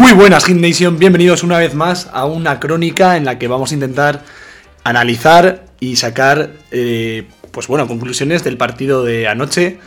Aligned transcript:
Muy 0.00 0.14
buenas, 0.14 0.46
Hit 0.46 0.56
Nation. 0.56 0.98
Bienvenidos 0.98 1.42
una 1.42 1.58
vez 1.58 1.74
más 1.74 2.08
a 2.14 2.24
una 2.24 2.58
crónica 2.58 3.18
en 3.18 3.26
la 3.26 3.38
que 3.38 3.48
vamos 3.48 3.70
a 3.70 3.74
intentar 3.74 4.24
analizar 4.82 5.66
y 5.78 5.96
sacar, 5.96 6.52
eh, 6.70 7.24
pues 7.50 7.66
bueno, 7.66 7.86
conclusiones 7.86 8.42
del 8.42 8.56
partido 8.56 9.04
de 9.04 9.28
anoche 9.28 9.78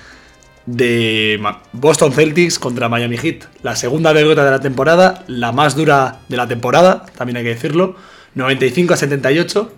de 0.67 1.41
Boston 1.71 2.13
Celtics 2.13 2.59
contra 2.59 2.89
Miami 2.89 3.17
Heat. 3.17 3.45
La 3.63 3.75
segunda 3.75 4.13
derrota 4.13 4.45
de 4.45 4.51
la 4.51 4.59
temporada, 4.59 5.23
la 5.25 5.51
más 5.51 5.75
dura 5.75 6.19
de 6.29 6.37
la 6.37 6.47
temporada, 6.47 7.07
también 7.17 7.37
hay 7.37 7.43
que 7.43 7.55
decirlo. 7.55 7.95
95 8.35 8.93
a 8.93 8.97
78. 8.97 9.73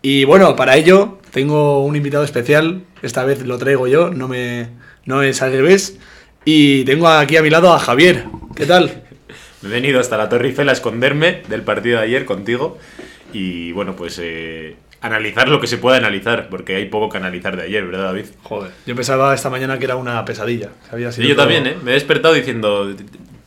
Y 0.00 0.24
bueno, 0.24 0.56
para 0.56 0.76
ello 0.76 1.18
tengo 1.30 1.84
un 1.84 1.94
invitado 1.94 2.24
especial. 2.24 2.84
Esta 3.02 3.22
vez 3.26 3.44
lo 3.44 3.58
traigo 3.58 3.86
yo, 3.86 4.08
no, 4.08 4.28
me, 4.28 4.70
no 5.04 5.22
es 5.22 5.42
al 5.42 5.52
revés. 5.52 5.98
Y 6.46 6.84
tengo 6.84 7.06
aquí 7.06 7.36
a 7.36 7.42
mi 7.42 7.50
lado 7.50 7.70
a 7.70 7.78
Javier. 7.78 8.24
¿Qué 8.56 8.64
tal? 8.64 9.07
Me 9.62 9.68
he 9.68 9.72
venido 9.72 10.00
hasta 10.00 10.16
la 10.16 10.28
Torre 10.28 10.48
Eiffel 10.48 10.68
a 10.68 10.72
esconderme 10.72 11.42
del 11.48 11.62
partido 11.62 11.98
de 11.98 12.04
ayer 12.04 12.24
contigo 12.24 12.78
y 13.32 13.72
bueno, 13.72 13.94
pues 13.96 14.18
eh, 14.22 14.76
analizar 15.00 15.48
lo 15.48 15.60
que 15.60 15.66
se 15.66 15.78
pueda 15.78 15.96
analizar, 15.96 16.48
porque 16.48 16.76
hay 16.76 16.86
poco 16.86 17.08
que 17.08 17.18
analizar 17.18 17.56
de 17.56 17.64
ayer, 17.64 17.84
¿verdad, 17.86 18.04
David? 18.04 18.26
Joder. 18.42 18.70
Yo 18.86 18.94
pensaba 18.94 19.34
esta 19.34 19.50
mañana 19.50 19.78
que 19.78 19.84
era 19.84 19.96
una 19.96 20.24
pesadilla. 20.24 20.70
había 20.90 21.12
Sí, 21.12 21.22
yo 21.22 21.34
todo- 21.34 21.44
también, 21.44 21.66
¿eh? 21.66 21.76
Me 21.82 21.90
he 21.90 21.94
despertado 21.94 22.34
diciendo, 22.34 22.94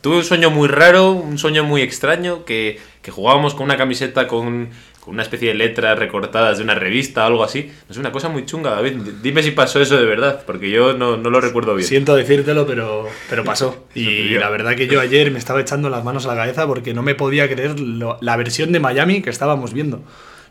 tuve 0.00 0.16
un 0.18 0.24
sueño 0.24 0.50
muy 0.50 0.68
raro, 0.68 1.12
un 1.12 1.38
sueño 1.38 1.64
muy 1.64 1.82
extraño, 1.82 2.44
que, 2.44 2.78
que 3.02 3.10
jugábamos 3.10 3.54
con 3.54 3.64
una 3.64 3.76
camiseta 3.76 4.28
con, 4.28 4.68
con 5.04 5.14
una 5.14 5.24
especie 5.24 5.48
de 5.48 5.54
letras 5.54 5.98
recortadas 5.98 6.58
de 6.58 6.64
una 6.64 6.76
revista 6.76 7.24
o 7.24 7.26
algo 7.26 7.42
así. 7.42 7.72
Es 7.90 7.96
una 7.96 8.12
cosa 8.12 8.28
muy 8.28 8.46
chunga, 8.46 8.70
David. 8.70 8.92
Dime 9.20 9.42
si 9.42 9.50
pasó 9.50 9.80
eso 9.80 9.96
de 9.96 10.04
verdad, 10.04 10.44
porque 10.46 10.70
yo 10.70 10.92
no, 10.92 11.16
no 11.16 11.28
lo 11.28 11.40
recuerdo 11.40 11.74
bien. 11.74 11.88
Siento 11.88 12.14
decírtelo, 12.14 12.66
pero, 12.68 13.06
pero 13.28 13.42
pasó. 13.42 13.84
Y 13.96 14.30
la 14.38 14.48
verdad 14.48 14.76
que 14.76 14.86
yo 14.86 15.00
ayer 15.00 15.32
me 15.32 15.40
estaba 15.40 15.60
echando 15.60 15.90
las 15.90 16.04
manos 16.04 16.24
a 16.26 16.28
la 16.28 16.36
cabeza 16.36 16.68
porque 16.68 16.94
no 16.94 17.02
me 17.02 17.16
podía 17.16 17.48
creer 17.52 17.80
lo- 17.80 18.16
la 18.20 18.36
versión 18.36 18.70
de 18.70 18.78
Miami 18.78 19.22
que 19.22 19.30
estábamos 19.30 19.72
viendo. 19.72 20.02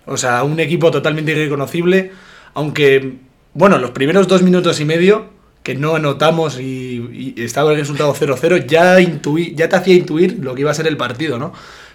O 0.05 0.17
sea, 0.17 0.43
un 0.43 0.59
equipo 0.59 0.91
totalmente 0.91 1.31
irreconocible, 1.31 2.11
aunque, 2.53 3.19
bueno, 3.53 3.77
los 3.77 3.91
primeros 3.91 4.27
dos 4.27 4.41
minutos 4.41 4.81
y 4.81 4.85
medio 4.85 5.29
que 5.63 5.75
no 5.75 5.95
anotamos 5.95 6.59
y, 6.59 7.33
y 7.37 7.41
estaba 7.43 7.71
el 7.71 7.77
resultado 7.77 8.13
0-0, 8.13 8.65
ya, 8.65 8.99
intuí, 8.99 9.53
ya 9.55 9.69
te 9.69 9.75
hacía 9.77 9.93
intuir 9.95 10.39
lo 10.41 10.55
que 10.55 10.61
iba 10.61 10.71
a 10.71 10.73
ser 10.73 10.87
el 10.87 10.97
partido, 10.97 11.37
¿no? 11.37 11.53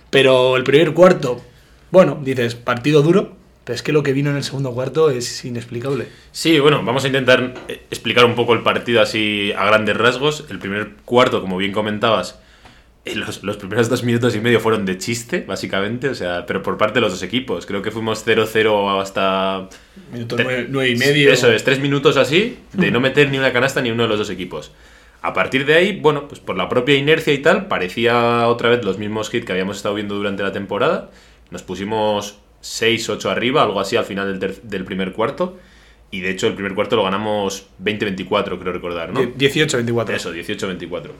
Pero 0.09 0.57
el 0.57 0.63
primer 0.63 0.95
cuarto, 0.95 1.43
bueno, 1.91 2.19
dices, 2.23 2.55
partido 2.55 3.03
duro, 3.03 3.37
pero 3.65 3.75
es 3.75 3.83
que 3.83 3.93
lo 3.93 4.03
que 4.03 4.13
vino 4.13 4.31
en 4.31 4.37
el 4.37 4.45
segundo 4.45 4.73
cuarto 4.73 5.11
es 5.11 5.45
inexplicable. 5.45 6.07
Sí, 6.33 6.59
bueno, 6.61 6.83
vamos 6.85 7.05
a 7.05 7.09
intentar 7.09 7.55
eh, 7.69 7.83
explicar 7.91 8.25
un 8.25 8.35
poco 8.35 8.53
el 8.55 8.63
partido 8.63 9.01
así 9.01 9.53
a 9.57 9.65
grandes 9.67 9.97
rasgos. 9.97 10.45
El 10.51 10.59
primer 10.59 10.91
cuarto, 11.05 11.41
como 11.41 11.57
bien 11.57 11.73
comentabas, 11.73 12.39
eh, 13.05 13.17
los, 13.17 13.43
los 13.43 13.57
primeros 13.57 13.89
dos 13.89 14.05
minutos 14.05 14.37
y 14.37 14.41
medio 14.41 14.61
fueron 14.61 14.85
de 14.85 14.99
chiste, 14.99 15.45
básicamente, 15.47 16.09
o 16.09 16.15
sea, 16.15 16.45
pero 16.47 16.63
por 16.63 16.77
parte 16.79 16.95
de 16.95 17.01
los 17.01 17.13
dos 17.13 17.23
equipos. 17.23 17.67
Creo 17.67 17.83
que 17.83 17.91
fuimos 17.91 18.25
0-0 18.27 19.01
hasta... 19.03 19.69
Minuto 20.13 20.37
Te- 20.37 20.45
nueve, 20.45 20.67
nueve 20.69 20.91
y 20.91 20.97
medio. 20.97 21.33
Eso 21.33 21.51
es, 21.51 21.65
tres 21.65 21.81
minutos 21.81 22.17
así, 22.17 22.59
de 22.73 22.91
no 22.93 23.01
meter 23.01 23.31
ni 23.31 23.39
una 23.39 23.53
canasta 23.53 23.81
ni 23.81 23.91
uno 23.91 24.05
de 24.05 24.09
los 24.11 24.19
dos 24.19 24.31
equipos. 24.31 24.71
A 25.23 25.33
partir 25.33 25.67
de 25.67 25.75
ahí, 25.75 25.99
bueno, 26.01 26.29
pues 26.29 26.41
por 26.41 26.57
la 26.57 26.69
propia 26.69 26.95
inercia 26.95 27.33
y 27.33 27.39
tal, 27.39 27.67
parecía 27.67 28.47
otra 28.47 28.69
vez 28.69 28.85
los 28.85 28.99
mismos 28.99 29.33
hits 29.35 29.45
que 29.45 29.51
habíamos 29.53 29.79
estado 29.79 29.97
viendo 29.97 30.15
durante 30.15 30.45
la 30.45 30.53
temporada. 30.53 31.11
Nos 31.51 31.63
pusimos 31.63 32.39
6-8 32.63 33.31
arriba, 33.31 33.63
algo 33.63 33.81
así 33.81 33.97
al 33.97 34.05
final 34.05 34.39
del, 34.39 34.59
del 34.63 34.85
primer 34.85 35.13
cuarto. 35.13 35.59
Y 36.11 36.21
de 36.21 36.31
hecho, 36.31 36.47
el 36.47 36.55
primer 36.55 36.75
cuarto 36.75 36.97
lo 36.97 37.03
ganamos 37.05 37.67
20-24, 37.83 38.59
creo 38.59 38.73
recordar, 38.73 39.13
¿no? 39.13 39.21
Die- 39.21 39.35
18-24. 39.53 40.11
Eso, 40.15 40.33
18-24. 40.35 41.11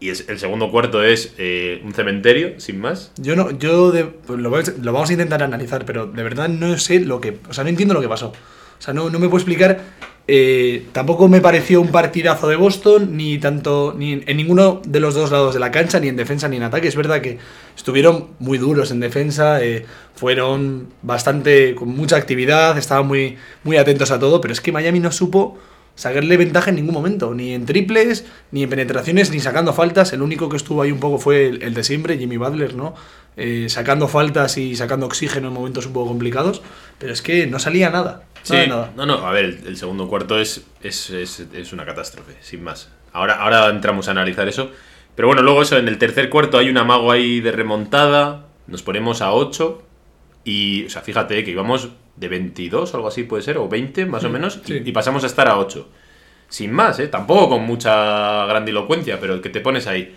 Y 0.00 0.10
es, 0.10 0.28
el 0.28 0.38
segundo 0.40 0.68
cuarto 0.70 1.02
es 1.04 1.32
eh, 1.38 1.80
un 1.84 1.94
cementerio, 1.94 2.58
sin 2.58 2.80
más. 2.80 3.12
Yo 3.18 3.36
no, 3.36 3.52
yo 3.52 3.92
de- 3.92 4.04
pues 4.04 4.40
lo, 4.40 4.50
vamos- 4.50 4.72
lo 4.82 4.92
vamos 4.92 5.10
a 5.10 5.12
intentar 5.12 5.42
analizar, 5.44 5.84
pero 5.84 6.06
de 6.06 6.22
verdad 6.24 6.48
no 6.48 6.76
sé 6.78 7.00
lo 7.00 7.20
que, 7.20 7.38
o 7.48 7.52
sea, 7.52 7.62
no 7.62 7.70
entiendo 7.70 7.94
lo 7.94 8.00
que 8.00 8.08
pasó. 8.08 8.28
O 8.28 8.82
sea, 8.84 8.92
no, 8.92 9.10
no 9.10 9.18
me 9.20 9.28
puedo 9.28 9.38
explicar. 9.38 9.80
Eh, 10.28 10.86
tampoco 10.92 11.28
me 11.28 11.40
pareció 11.40 11.80
un 11.80 11.88
partidazo 11.88 12.48
de 12.48 12.56
Boston, 12.56 13.16
ni 13.16 13.38
tanto, 13.38 13.94
ni 13.96 14.22
en, 14.24 14.36
ninguno 14.36 14.80
de 14.86 15.00
los 15.00 15.14
dos 15.14 15.30
lados 15.32 15.54
de 15.54 15.60
la 15.60 15.70
cancha, 15.70 15.98
ni 15.98 16.08
en 16.08 16.16
defensa 16.16 16.48
ni 16.48 16.56
en 16.56 16.62
ataque. 16.62 16.88
Es 16.88 16.96
verdad 16.96 17.20
que 17.20 17.38
estuvieron 17.76 18.28
muy 18.38 18.58
duros 18.58 18.90
en 18.92 19.00
defensa, 19.00 19.62
eh, 19.62 19.84
fueron 20.14 20.88
bastante, 21.02 21.74
con 21.74 21.88
mucha 21.88 22.16
actividad, 22.16 22.78
estaban 22.78 23.06
muy, 23.06 23.36
muy 23.64 23.76
atentos 23.76 24.10
a 24.10 24.18
todo, 24.18 24.40
pero 24.40 24.52
es 24.52 24.60
que 24.60 24.70
Miami 24.70 25.00
no 25.00 25.10
supo 25.10 25.58
sacarle 25.94 26.36
ventaja 26.36 26.70
en 26.70 26.76
ningún 26.76 26.94
momento, 26.94 27.34
ni 27.34 27.52
en 27.52 27.66
triples, 27.66 28.24
ni 28.50 28.62
en 28.62 28.70
penetraciones, 28.70 29.30
ni 29.30 29.40
sacando 29.40 29.72
faltas. 29.72 30.12
El 30.12 30.22
único 30.22 30.48
que 30.48 30.56
estuvo 30.56 30.82
ahí 30.82 30.92
un 30.92 31.00
poco 31.00 31.18
fue 31.18 31.48
el, 31.48 31.62
el 31.62 31.74
de 31.74 31.84
siempre, 31.84 32.16
Jimmy 32.16 32.36
Butler, 32.36 32.74
¿no? 32.74 32.94
Eh, 33.34 33.66
sacando 33.70 34.08
faltas 34.08 34.58
y 34.58 34.76
sacando 34.76 35.06
oxígeno 35.06 35.48
en 35.48 35.54
momentos 35.54 35.86
un 35.86 35.94
poco 35.94 36.08
complicados, 36.08 36.60
pero 36.98 37.14
es 37.14 37.22
que 37.22 37.46
no 37.46 37.58
salía 37.58 37.88
nada. 37.88 38.24
Sí, 38.42 38.56
no, 38.96 39.06
no, 39.06 39.26
a 39.26 39.30
ver, 39.32 39.44
el, 39.44 39.66
el 39.68 39.76
segundo 39.76 40.08
cuarto 40.08 40.38
es, 40.38 40.64
es, 40.82 41.10
es, 41.10 41.40
es 41.52 41.72
una 41.72 41.84
catástrofe, 41.84 42.36
sin 42.40 42.62
más. 42.64 42.90
Ahora, 43.12 43.34
ahora 43.42 43.68
entramos 43.68 44.08
a 44.08 44.12
analizar 44.12 44.48
eso. 44.48 44.70
Pero 45.14 45.28
bueno, 45.28 45.42
luego 45.42 45.62
eso, 45.62 45.76
en 45.76 45.88
el 45.88 45.98
tercer 45.98 46.30
cuarto 46.30 46.58
hay 46.58 46.70
un 46.70 46.78
amago 46.78 47.12
ahí 47.12 47.40
de 47.40 47.52
remontada, 47.52 48.46
nos 48.66 48.82
ponemos 48.82 49.20
a 49.20 49.32
8 49.32 49.82
y, 50.44 50.86
o 50.86 50.90
sea, 50.90 51.02
fíjate 51.02 51.44
que 51.44 51.50
íbamos 51.50 51.90
de 52.16 52.28
22 52.28 52.92
o 52.92 52.96
algo 52.96 53.08
así 53.08 53.24
puede 53.24 53.42
ser, 53.42 53.58
o 53.58 53.68
20 53.68 54.06
más 54.06 54.24
o 54.24 54.30
menos, 54.30 54.60
y- 54.64 54.68
sí. 54.68 54.82
y, 54.84 54.92
pasamos 54.92 55.22
a 55.24 55.26
estar 55.26 55.48
a 55.48 55.58
8. 55.58 55.88
Sin 56.48 56.72
más, 56.72 56.98
¿eh? 56.98 57.08
Tampoco 57.08 57.50
con 57.50 57.62
mucha 57.62 58.44
grandilocuencia, 58.46 59.18
pero 59.20 59.40
que 59.40 59.48
te 59.50 59.60
pones 59.60 59.86
ahí. 59.86 60.14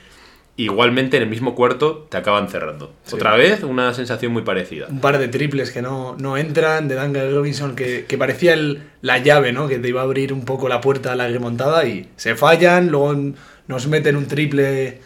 Igualmente 0.57 1.17
en 1.17 1.23
el 1.23 1.29
mismo 1.29 1.53
cuarto 1.53 2.07
te 2.09 2.15
acaban 2.15 2.47
cerrando. 2.47 2.93
Sí. 3.03 3.15
Otra 3.15 3.35
vez 3.35 3.61
una 3.63 3.93
sensación 3.93 4.31
muy 4.31 4.43
parecida. 4.43 4.87
Un 4.89 5.01
par 5.01 5.17
de 5.17 5.27
triples 5.27 5.69
que 5.71 5.81
no, 5.81 6.15
no 6.17 6.37
entran, 6.37 6.87
de 6.87 6.95
Duncan 6.95 7.33
Robinson, 7.33 7.75
que, 7.75 8.05
que 8.07 8.17
parecía 8.17 8.53
el- 8.53 8.83
la 9.01 9.17
llave, 9.17 9.51
¿no? 9.51 9.67
Que 9.67 9.79
te 9.79 9.89
iba 9.89 9.99
a 9.99 10.05
abrir 10.05 10.31
un 10.31 10.45
poco 10.45 10.69
la 10.69 10.79
puerta 10.79 11.11
a 11.11 11.15
la 11.15 11.27
remontada 11.27 11.85
y 11.85 12.07
se 12.15 12.35
fallan, 12.35 12.87
luego 12.89 13.33
nos 13.67 13.87
meten 13.87 14.15
un 14.15 14.27
triple 14.27 15.01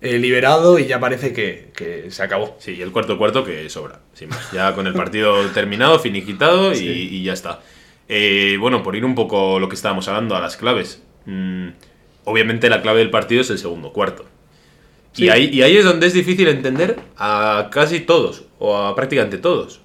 eh, 0.00 0.18
liberado 0.18 0.78
y 0.78 0.86
ya 0.86 1.00
parece 1.00 1.32
que, 1.32 1.72
que 1.74 2.10
se 2.12 2.22
acabó. 2.22 2.54
Sí, 2.60 2.74
y 2.74 2.82
el 2.82 2.92
cuarto 2.92 3.18
cuarto 3.18 3.42
que 3.42 3.68
sobra, 3.70 3.98
sin 4.12 4.28
más. 4.28 4.52
Ya 4.52 4.74
con 4.76 4.86
el 4.86 4.94
partido 4.94 5.44
terminado, 5.54 5.98
finiquitado 5.98 6.72
y, 6.72 6.78
y 6.86 7.24
ya 7.24 7.32
está. 7.32 7.62
Eh, 8.08 8.58
bueno, 8.60 8.84
por 8.84 8.94
ir 8.94 9.04
un 9.04 9.16
poco 9.16 9.58
lo 9.58 9.68
que 9.68 9.74
estábamos 9.74 10.06
hablando 10.06 10.36
a 10.36 10.40
las 10.40 10.56
claves. 10.56 11.02
Mm, 11.26 11.68
obviamente 12.24 12.68
la 12.68 12.80
clave 12.80 13.00
del 13.00 13.10
partido 13.10 13.40
es 13.40 13.50
el 13.50 13.58
segundo 13.58 13.92
cuarto. 13.92 14.26
Sí. 15.14 15.24
Y, 15.24 15.28
ahí, 15.30 15.48
y 15.52 15.62
ahí 15.62 15.76
es 15.78 15.84
donde 15.84 16.06
es 16.06 16.12
difícil 16.12 16.48
entender 16.48 16.98
a 17.16 17.68
casi 17.72 18.00
todos, 18.00 18.44
o 18.58 18.76
a 18.76 18.94
prácticamente 18.94 19.38
todos. 19.38 19.80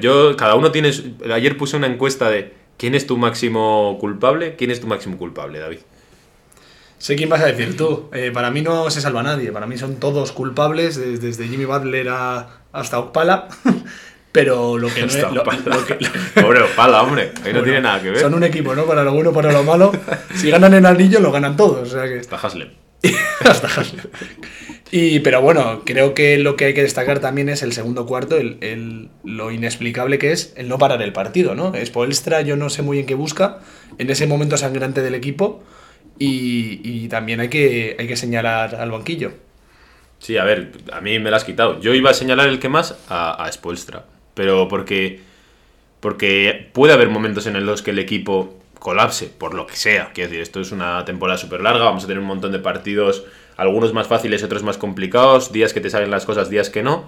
Yo, 0.00 0.34
cada 0.36 0.54
uno 0.54 0.72
tiene... 0.72 0.90
Ayer 1.32 1.56
puse 1.58 1.76
una 1.76 1.86
encuesta 1.86 2.30
de 2.30 2.54
¿quién 2.78 2.94
es 2.94 3.06
tu 3.06 3.18
máximo 3.18 3.98
culpable? 4.00 4.54
¿Quién 4.56 4.70
es 4.70 4.80
tu 4.80 4.86
máximo 4.86 5.18
culpable, 5.18 5.58
David? 5.58 5.78
Sé 6.98 7.16
quién 7.16 7.28
vas 7.28 7.42
a 7.42 7.46
decir 7.46 7.76
tú. 7.76 8.08
Eh, 8.12 8.30
para 8.32 8.50
mí 8.52 8.62
no 8.62 8.88
se 8.90 9.00
salva 9.00 9.22
nadie. 9.24 9.50
Para 9.52 9.66
mí 9.66 9.76
son 9.76 9.96
todos 9.96 10.30
culpables, 10.32 10.96
des- 10.96 11.20
desde, 11.20 11.48
Jimmy 11.48 11.64
Butler 11.64 12.08
a- 12.10 12.60
hasta 12.72 13.00
Okpala. 13.00 13.48
Pero 14.32 14.78
lo 14.78 14.88
que 14.88 15.00
no 15.02 15.06
es. 15.08 15.20
Lo- 15.32 15.42
Opala. 15.42 15.60
lo 15.66 15.84
que- 15.84 15.98
Pobre 16.40 16.62
Opala, 16.62 17.02
hombre. 17.02 17.32
Ahí 17.38 17.52
no 17.52 17.58
Bueno, 17.58 17.62
tiene 17.64 17.80
nada 17.82 18.00
que 18.00 18.10
ver. 18.12 18.20
Son 18.20 18.32
un 18.32 18.44
equipo, 18.44 18.74
¿no? 18.74 18.84
Para 18.84 19.02
lo 19.04 19.12
bueno, 19.12 19.32
para 19.32 19.52
lo 19.52 19.62
malo. 19.64 19.92
Si 20.36 20.48
ganan 20.50 20.72
el 20.72 20.86
anillo, 20.86 21.20
lo 21.20 21.30
ganan 21.32 21.56
todos. 21.56 21.88
O 21.88 21.92
sea 21.92 22.04
que. 22.04 22.18
Está 22.18 22.36
Haslem. 22.36 22.68
Y, 24.94 25.20
pero 25.20 25.40
bueno, 25.40 25.84
creo 25.86 26.12
que 26.12 26.36
lo 26.36 26.54
que 26.54 26.66
hay 26.66 26.74
que 26.74 26.82
destacar 26.82 27.18
también 27.18 27.48
es 27.48 27.62
el 27.62 27.72
segundo 27.72 28.04
cuarto, 28.04 28.36
el, 28.36 29.08
lo 29.24 29.50
inexplicable 29.50 30.18
que 30.18 30.32
es 30.32 30.52
el 30.54 30.68
no 30.68 30.76
parar 30.76 31.00
el 31.00 31.14
partido, 31.14 31.54
¿no? 31.54 31.72
Spoelstra, 31.82 32.42
yo 32.42 32.56
no 32.56 32.68
sé 32.68 32.82
muy 32.82 32.98
bien 32.98 33.06
qué 33.06 33.14
busca 33.14 33.60
en 33.96 34.10
ese 34.10 34.26
momento 34.26 34.58
sangrante 34.58 35.00
del 35.00 35.14
equipo. 35.14 35.64
Y, 36.18 36.80
y 36.84 37.08
también 37.08 37.40
hay 37.40 37.48
que, 37.48 37.96
hay 37.98 38.06
que 38.06 38.16
señalar 38.16 38.74
al 38.74 38.90
banquillo. 38.90 39.32
Sí, 40.18 40.36
a 40.36 40.44
ver, 40.44 40.72
a 40.92 41.00
mí 41.00 41.18
me 41.18 41.30
la 41.30 41.38
has 41.38 41.44
quitado. 41.44 41.80
Yo 41.80 41.94
iba 41.94 42.10
a 42.10 42.14
señalar 42.14 42.48
el 42.48 42.58
que 42.58 42.68
más 42.68 42.94
a, 43.08 43.46
a 43.46 43.50
pero 44.34 44.68
porque, 44.68 45.20
porque 46.00 46.68
puede 46.74 46.92
haber 46.92 47.08
momentos 47.08 47.46
en 47.46 47.64
los 47.64 47.80
que 47.80 47.92
el 47.92 47.98
equipo 47.98 48.61
colapse, 48.82 49.26
por 49.38 49.54
lo 49.54 49.66
que 49.66 49.76
sea. 49.76 50.10
Quiero 50.12 50.28
decir, 50.28 50.42
esto 50.42 50.60
es 50.60 50.72
una 50.72 51.04
temporada 51.04 51.38
súper 51.38 51.60
larga, 51.60 51.84
vamos 51.84 52.02
a 52.02 52.06
tener 52.08 52.20
un 52.20 52.26
montón 52.26 52.50
de 52.50 52.58
partidos, 52.58 53.24
algunos 53.56 53.92
más 53.94 54.08
fáciles, 54.08 54.42
otros 54.42 54.64
más 54.64 54.76
complicados, 54.76 55.52
días 55.52 55.72
que 55.72 55.80
te 55.80 55.88
salen 55.88 56.10
las 56.10 56.26
cosas, 56.26 56.50
días 56.50 56.68
que 56.68 56.82
no. 56.82 57.04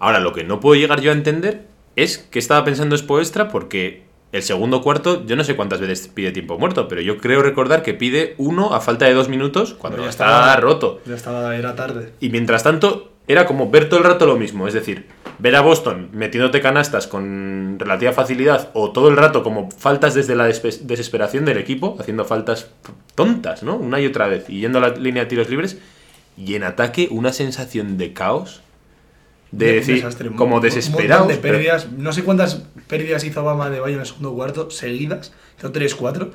Ahora, 0.00 0.18
lo 0.18 0.32
que 0.32 0.42
no 0.42 0.58
puedo 0.58 0.74
llegar 0.74 1.00
yo 1.00 1.12
a 1.12 1.14
entender 1.14 1.62
es 1.94 2.18
que 2.18 2.40
estaba 2.40 2.64
pensando 2.64 2.96
Spoelstra 2.96 3.48
porque 3.48 4.02
el 4.32 4.42
segundo 4.42 4.82
cuarto, 4.82 5.24
yo 5.24 5.36
no 5.36 5.44
sé 5.44 5.54
cuántas 5.54 5.80
veces 5.80 6.08
pide 6.08 6.32
tiempo 6.32 6.58
muerto, 6.58 6.88
pero 6.88 7.00
yo 7.00 7.18
creo 7.18 7.40
recordar 7.40 7.82
que 7.84 7.94
pide 7.94 8.34
uno 8.36 8.74
a 8.74 8.80
falta 8.80 9.04
de 9.06 9.14
dos 9.14 9.28
minutos 9.28 9.74
cuando 9.74 10.02
ya 10.02 10.08
estaba- 10.10 10.56
roto. 10.56 11.00
Ya 11.06 11.14
estaba, 11.14 11.56
era 11.56 11.76
tarde. 11.76 12.12
Y 12.20 12.30
mientras 12.30 12.64
tanto, 12.64 13.12
era 13.28 13.46
como 13.46 13.70
ver 13.70 13.88
todo 13.88 14.00
el 14.00 14.04
rato 14.06 14.26
lo 14.26 14.36
mismo. 14.36 14.66
Es 14.66 14.74
decir, 14.74 15.06
ver 15.38 15.54
a 15.56 15.60
Boston 15.60 16.08
metiéndote 16.12 16.60
canastas 16.60 17.06
con 17.06 17.76
relativa 17.78 18.12
facilidad 18.12 18.70
o 18.74 18.92
todo 18.92 19.08
el 19.08 19.16
rato 19.16 19.42
como 19.42 19.70
faltas 19.70 20.14
desde 20.14 20.34
la 20.34 20.46
desesperación 20.46 21.44
del 21.44 21.58
equipo, 21.58 21.96
haciendo 22.00 22.24
faltas 22.24 22.68
tontas, 23.14 23.62
¿no? 23.62 23.76
Una 23.76 24.00
y 24.00 24.06
otra 24.06 24.28
vez, 24.28 24.48
y 24.48 24.60
yendo 24.60 24.78
a 24.78 24.82
la 24.82 24.88
línea 24.90 25.24
de 25.24 25.28
tiros 25.28 25.48
libres. 25.50 25.78
y 26.38 26.54
en 26.54 26.64
ataque 26.64 27.08
una 27.10 27.32
sensación 27.32 27.96
de 27.96 28.12
caos. 28.12 28.60
De 29.52 29.72
decir, 29.72 29.94
desastre, 29.96 30.30
como 30.32 30.56
un 30.56 30.60
desesperados. 30.62 31.20
montón 31.26 31.36
de 31.36 31.40
pero- 31.40 31.54
pérdidas. 31.54 31.88
No 31.92 32.12
sé 32.12 32.24
cuántas 32.24 32.62
pérdidas 32.88 33.24
hizo 33.24 33.40
Obama 33.40 33.70
de 33.70 33.80
Bayo 33.80 33.94
en 33.94 34.00
el 34.00 34.06
segundo 34.06 34.34
cuarto, 34.34 34.70
seguidas. 34.70 35.32
Hizo 35.58 35.72
3, 35.72 35.94
4. 35.94 36.32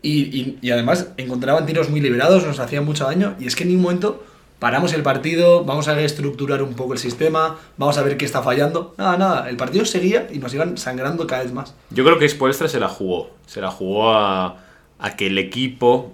Y, 0.00 0.20
y- 0.22 0.58
y 0.62 0.70
además 0.70 1.08
encontraban 1.18 1.66
tiros 1.66 1.90
muy 1.90 2.00
liberados, 2.00 2.46
nos 2.46 2.60
hacían 2.60 2.84
mucho 2.86 3.04
daño. 3.04 3.34
Y 3.38 3.46
es 3.46 3.56
que 3.56 3.64
en 3.64 3.68
ningún 3.70 3.82
momento 3.82 4.24
paramos 4.58 4.92
el 4.92 5.02
partido, 5.02 5.64
vamos 5.64 5.88
a 5.88 5.94
reestructurar 5.94 6.62
un 6.62 6.74
poco 6.74 6.92
el 6.92 6.98
sistema, 6.98 7.56
vamos 7.76 7.98
a 7.98 8.02
ver 8.02 8.16
qué 8.16 8.24
está 8.24 8.42
fallando. 8.42 8.94
Nada, 8.98 9.16
nada. 9.16 9.50
El 9.50 9.56
partido 9.56 9.84
seguía 9.84 10.28
y 10.32 10.38
nos 10.38 10.54
iban 10.54 10.78
sangrando 10.78 11.26
cada 11.26 11.42
vez 11.42 11.52
más. 11.52 11.74
Yo 11.90 12.04
creo 12.04 12.18
que 12.18 12.28
Spoelstra 12.28 12.68
se 12.68 12.80
la 12.80 12.88
jugó. 12.88 13.30
Se 13.46 13.60
la 13.60 13.70
jugó 13.70 14.12
a, 14.14 14.58
a 14.98 15.16
que 15.16 15.26
el 15.26 15.38
equipo 15.38 16.12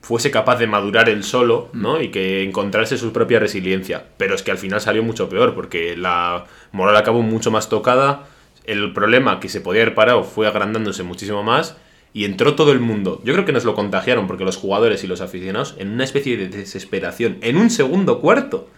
fuese 0.00 0.30
capaz 0.30 0.56
de 0.56 0.66
madurar 0.66 1.08
él 1.08 1.22
solo, 1.24 1.68
¿no? 1.72 2.00
Y 2.00 2.10
que 2.10 2.42
encontrase 2.42 2.96
su 2.98 3.12
propia 3.12 3.38
resiliencia. 3.38 4.06
Pero 4.16 4.34
es 4.34 4.42
que 4.42 4.50
al 4.50 4.58
final 4.58 4.80
salió 4.80 5.02
mucho 5.02 5.28
peor, 5.28 5.54
porque 5.54 5.96
la 5.96 6.46
moral 6.72 6.96
acabó 6.96 7.22
mucho 7.22 7.50
más 7.50 7.68
tocada. 7.68 8.24
El 8.64 8.92
problema 8.92 9.40
que 9.40 9.48
se 9.48 9.60
podía 9.60 9.82
haber 9.82 9.94
parado 9.94 10.24
fue 10.24 10.46
agrandándose 10.46 11.02
muchísimo 11.02 11.42
más. 11.42 11.76
Y 12.12 12.24
entró 12.24 12.54
todo 12.56 12.72
el 12.72 12.80
mundo. 12.80 13.20
Yo 13.24 13.32
creo 13.34 13.44
que 13.44 13.52
nos 13.52 13.64
lo 13.64 13.74
contagiaron, 13.74 14.26
porque 14.26 14.44
los 14.44 14.56
jugadores 14.56 15.04
y 15.04 15.06
los 15.06 15.20
aficionados, 15.20 15.76
en 15.78 15.90
una 15.90 16.02
especie 16.04 16.36
de 16.36 16.48
desesperación, 16.48 17.38
en 17.40 17.56
un 17.56 17.70
segundo 17.70 18.20
cuarto. 18.20 18.68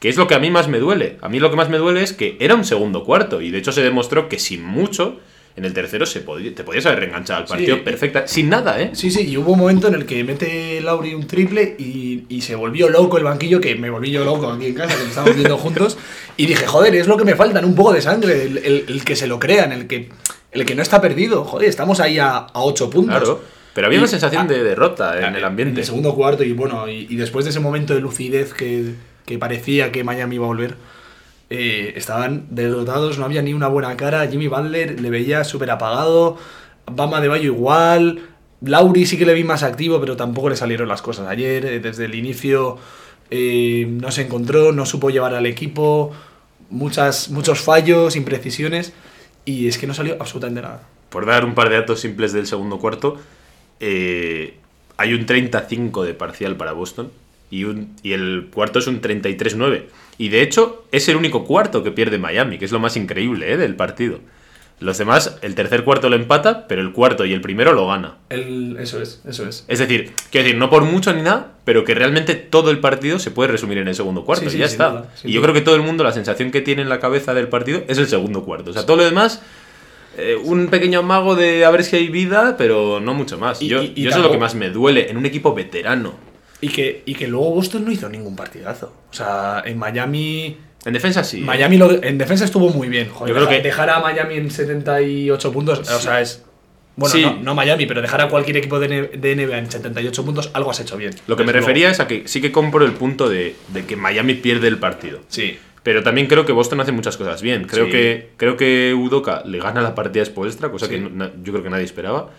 Que 0.00 0.08
es 0.08 0.16
lo 0.16 0.26
que 0.26 0.34
a 0.34 0.38
mí 0.38 0.50
más 0.50 0.68
me 0.68 0.78
duele. 0.78 1.16
A 1.22 1.28
mí 1.28 1.38
lo 1.40 1.50
que 1.50 1.56
más 1.56 1.68
me 1.70 1.78
duele 1.78 2.02
es 2.02 2.12
que 2.12 2.36
era 2.40 2.54
un 2.54 2.64
segundo 2.64 3.04
cuarto. 3.04 3.40
Y 3.42 3.50
de 3.50 3.58
hecho 3.58 3.72
se 3.72 3.82
demostró 3.82 4.28
que 4.28 4.38
sin 4.38 4.62
mucho, 4.62 5.20
en 5.56 5.64
el 5.64 5.72
tercero 5.72 6.04
se 6.04 6.20
podía, 6.20 6.54
te 6.54 6.64
podías 6.64 6.84
haber 6.86 7.00
reenganchado 7.00 7.40
al 7.40 7.46
partido 7.46 7.76
Sí. 7.76 7.82
perfecta. 7.82 8.26
Sin 8.28 8.50
nada, 8.50 8.80
¿eh? 8.80 8.90
Sí, 8.92 9.10
sí, 9.10 9.22
y 9.28 9.36
hubo 9.38 9.52
un 9.52 9.58
momento 9.58 9.88
en 9.88 9.94
el 9.94 10.04
que 10.04 10.22
mete 10.22 10.80
Lauri 10.82 11.14
un 11.14 11.26
triple 11.26 11.76
y, 11.78 12.24
y 12.28 12.42
se 12.42 12.54
volvió 12.54 12.90
loco 12.90 13.16
el 13.16 13.24
banquillo, 13.24 13.58
que 13.58 13.74
me 13.74 13.88
volví 13.88 14.10
yo 14.10 14.22
loco 14.24 14.50
aquí 14.50 14.66
en 14.66 14.74
casa, 14.74 14.96
que 14.98 15.04
estábamos 15.08 15.34
viendo 15.36 15.56
juntos, 15.56 15.96
y 16.36 16.44
dije, 16.46 16.66
joder, 16.66 16.94
es 16.94 17.06
lo 17.06 17.16
que 17.16 17.24
me 17.24 17.34
faltan, 17.34 17.64
un 17.64 17.74
poco 17.74 17.94
de 17.94 18.02
sangre, 18.02 18.44
el, 18.44 18.58
el- 18.58 18.84
el 18.88 19.02
que 19.04 19.16
se 19.16 19.26
lo 19.26 19.38
crean, 19.38 19.72
el 19.72 19.86
que, 19.86 20.10
el 20.52 20.64
que 20.64 20.74
no 20.74 20.82
está 20.82 21.00
perdido, 21.00 21.44
joder, 21.44 21.68
estamos 21.68 22.00
ahí 22.00 22.18
a, 22.18 22.36
a 22.38 22.62
8 22.62 22.90
puntos. 22.90 23.16
Claro. 23.18 23.40
Pero 23.74 23.86
había 23.88 23.98
Y- 23.98 24.00
una 24.00 24.08
sensación 24.08 24.46
ah, 24.46 24.52
de 24.52 24.62
derrota 24.64 25.26
en 25.28 25.36
el 25.36 25.44
ambiente. 25.44 25.72
En 25.74 25.78
el 25.80 25.84
segundo 25.84 26.14
cuarto, 26.14 26.42
y 26.44 26.52
bueno, 26.52 26.88
y, 26.88 27.06
y 27.10 27.16
después 27.16 27.44
de 27.44 27.50
ese 27.50 27.60
momento 27.60 27.94
de 27.94 28.00
lucidez 28.00 28.54
que, 28.54 28.94
que 29.26 29.38
parecía 29.38 29.92
que 29.92 30.02
Miami 30.02 30.36
iba 30.36 30.44
a 30.44 30.48
volver, 30.48 30.76
eh, 31.50 31.92
estaban 31.94 32.46
derrotados, 32.50 33.18
no 33.18 33.24
había 33.26 33.42
ni 33.42 33.52
una 33.54 33.68
buena 33.68 33.96
cara. 33.96 34.26
Jimmy 34.28 34.48
Butler 34.48 34.98
le 35.00 35.10
veía 35.10 35.44
súper 35.44 35.70
apagado, 35.70 36.38
Bama 36.90 37.20
de 37.20 37.28
Bayo 37.28 37.44
igual. 37.52 38.22
Lauri 38.62 39.04
sí 39.04 39.18
que 39.18 39.26
le 39.26 39.34
vi 39.34 39.44
más 39.44 39.62
activo, 39.62 40.00
pero 40.00 40.16
tampoco 40.16 40.48
le 40.48 40.56
salieron 40.56 40.88
las 40.88 41.02
cosas 41.02 41.28
ayer. 41.28 41.66
eh, 41.66 41.78
Desde 41.80 42.06
el 42.06 42.14
inicio 42.14 42.78
eh, 43.30 43.86
no 43.90 44.10
se 44.10 44.22
encontró, 44.22 44.72
no 44.72 44.86
supo 44.86 45.10
llevar 45.10 45.34
al 45.34 45.44
equipo, 45.44 46.12
muchas, 46.70 47.28
muchos 47.30 47.60
fallos, 47.60 48.16
imprecisiones, 48.16 48.92
y 49.46 49.68
es 49.68 49.78
que 49.78 49.86
no 49.86 49.94
salió 49.94 50.16
absolutamente 50.20 50.60
nada. 50.60 50.82
Por 51.08 51.24
dar 51.24 51.46
un 51.46 51.54
par 51.54 51.70
de 51.70 51.76
datos 51.76 52.00
simples 52.00 52.34
del 52.34 52.46
segundo 52.46 52.78
cuarto, 52.78 53.18
eh, 53.80 54.56
hay 54.98 55.14
un 55.14 55.24
35 55.24 56.04
de 56.04 56.12
parcial 56.12 56.56
para 56.56 56.72
Boston 56.72 57.10
y, 57.50 57.64
un, 57.64 57.96
y 58.02 58.12
el 58.12 58.48
cuarto 58.52 58.80
es 58.80 58.86
un 58.88 59.00
33-9. 59.00 59.84
Y 60.18 60.28
de 60.28 60.42
hecho 60.42 60.84
es 60.92 61.08
el 61.08 61.16
único 61.16 61.44
cuarto 61.44 61.82
que 61.82 61.92
pierde 61.92 62.18
Miami, 62.18 62.58
que 62.58 62.64
es 62.64 62.72
lo 62.72 62.80
más 62.80 62.96
increíble 62.96 63.52
¿eh? 63.52 63.56
del 63.56 63.76
partido. 63.76 64.20
Los 64.78 64.98
demás, 64.98 65.38
el 65.40 65.54
tercer 65.54 65.84
cuarto 65.84 66.10
lo 66.10 66.16
empata, 66.16 66.68
pero 66.68 66.82
el 66.82 66.92
cuarto 66.92 67.24
y 67.24 67.32
el 67.32 67.40
primero 67.40 67.72
lo 67.72 67.86
gana. 67.86 68.16
El, 68.28 68.76
eso 68.78 69.00
es, 69.00 69.22
eso 69.26 69.48
es. 69.48 69.64
Es 69.68 69.78
decir, 69.78 70.12
quiero 70.30 70.44
decir, 70.44 70.58
no 70.58 70.68
por 70.68 70.82
mucho 70.84 71.14
ni 71.14 71.22
nada, 71.22 71.52
pero 71.64 71.84
que 71.84 71.94
realmente 71.94 72.34
todo 72.34 72.70
el 72.70 72.78
partido 72.78 73.18
se 73.18 73.30
puede 73.30 73.50
resumir 73.50 73.78
en 73.78 73.88
el 73.88 73.94
segundo 73.94 74.24
cuarto 74.26 74.42
Sí, 74.42 74.48
y 74.48 74.50
sí, 74.50 74.58
ya 74.58 74.66
está. 74.66 74.88
duda, 74.90 75.12
y 75.24 75.32
yo 75.32 75.40
duda. 75.40 75.46
creo 75.50 75.54
que 75.54 75.60
todo 75.62 75.76
el 75.76 75.82
mundo, 75.82 76.04
la 76.04 76.12
sensación 76.12 76.50
que 76.50 76.60
tiene 76.60 76.82
en 76.82 76.90
la 76.90 77.00
cabeza 77.00 77.32
del 77.32 77.48
partido 77.48 77.82
es 77.88 77.96
el 77.96 78.06
segundo 78.06 78.44
cuarto. 78.44 78.70
O 78.70 78.74
sea, 78.74 78.84
todo 78.84 78.98
lo 78.98 79.04
demás, 79.04 79.40
eh, 80.18 80.36
un 80.44 80.68
pequeño 80.68 80.98
amago 80.98 81.36
de 81.36 81.64
a 81.64 81.70
ver 81.70 81.82
si 81.82 81.96
hay 81.96 82.08
vida, 82.08 82.56
pero 82.58 83.00
no 83.00 83.14
mucho 83.14 83.38
más. 83.38 83.62
Y- 83.62 83.68
yo 83.68 83.82
y- 83.82 83.92
y 83.96 84.02
yo 84.02 84.10
eso 84.10 84.18
es 84.18 84.24
lo 84.24 84.30
que 84.30 84.38
más 84.38 84.54
me 84.54 84.68
duele 84.68 85.10
en 85.10 85.16
un 85.16 85.24
equipo 85.24 85.54
veterano. 85.54 86.14
Y 86.60 86.68
que, 86.68 87.02
y 87.06 87.14
que 87.14 87.28
luego 87.28 87.50
Boston 87.54 87.84
no 87.84 87.90
hizo 87.90 88.08
ningún 88.10 88.34
partidazo. 88.36 88.92
O 89.10 89.14
sea, 89.14 89.62
en 89.64 89.78
Miami. 89.78 90.56
En 90.84 90.92
defensa 90.92 91.24
sí. 91.24 91.38
¿eh? 91.38 91.44
Miami 91.44 91.76
lo- 91.78 92.02
en 92.02 92.18
defensa 92.18 92.44
estuvo 92.44 92.68
muy 92.70 92.88
bien. 92.88 93.08
Joder, 93.08 93.28
Yo 93.28 93.34
creo 93.34 93.46
dejar- 93.46 93.62
que- 93.62 93.68
dejar 93.68 93.90
a 93.90 94.00
Miami 94.00 94.34
en 94.36 94.50
78 94.50 95.52
puntos, 95.52 95.78
o 95.80 95.84
sea, 96.00 96.20
es. 96.20 96.42
Bueno, 96.98 97.14
Sí. 97.14 97.22
no, 97.22 97.36
no 97.42 97.54
Miami, 97.54 97.84
pero 97.86 98.00
dejar 98.00 98.22
a 98.22 98.28
cualquier 98.28 98.56
equipo 98.56 98.78
de, 98.80 99.10
NBA 99.12 99.58
en 99.58 99.70
78 99.70 100.24
puntos, 100.24 100.50
algo 100.54 100.70
has 100.70 100.80
hecho 100.80 100.96
bien. 100.96 101.12
Lo 101.26 101.36
que 101.36 101.42
me 101.44 101.52
luego. 101.52 101.66
refería 101.66 101.90
es 101.90 102.00
a 102.00 102.06
que 102.06 102.26
sí 102.26 102.40
que 102.40 102.50
compro 102.52 102.84
el 102.86 102.92
punto 102.92 103.28
de, 103.28 103.54
de 103.68 103.84
que 103.84 103.96
Miami 103.96 104.34
pierde 104.34 104.68
el 104.68 104.78
partido. 104.78 105.20
Sí. 105.28 105.58
Pero 105.82 106.02
también 106.02 106.26
creo 106.26 106.46
que 106.46 106.52
Boston 106.52 106.80
hace 106.80 106.92
muchas 106.92 107.16
cosas 107.16 107.42
bien. 107.42 107.64
Creo, 107.64 107.84
Sí. 107.86 107.92
que, 107.92 108.30
creo 108.38 108.56
que 108.56 108.94
Udoka 108.98 109.42
le 109.44 109.58
gana 109.58 109.82
la 109.82 109.94
partida 109.94 110.22
a 110.22 110.26
Spoelstra, 110.26 110.70
cosa 110.70 110.86
Sí. 110.86 110.92
que 110.92 110.98
no- 111.00 111.30
yo 111.44 111.52
creo 111.52 111.62
que 111.62 111.70
nadie 111.70 111.84
esperaba. 111.84 112.30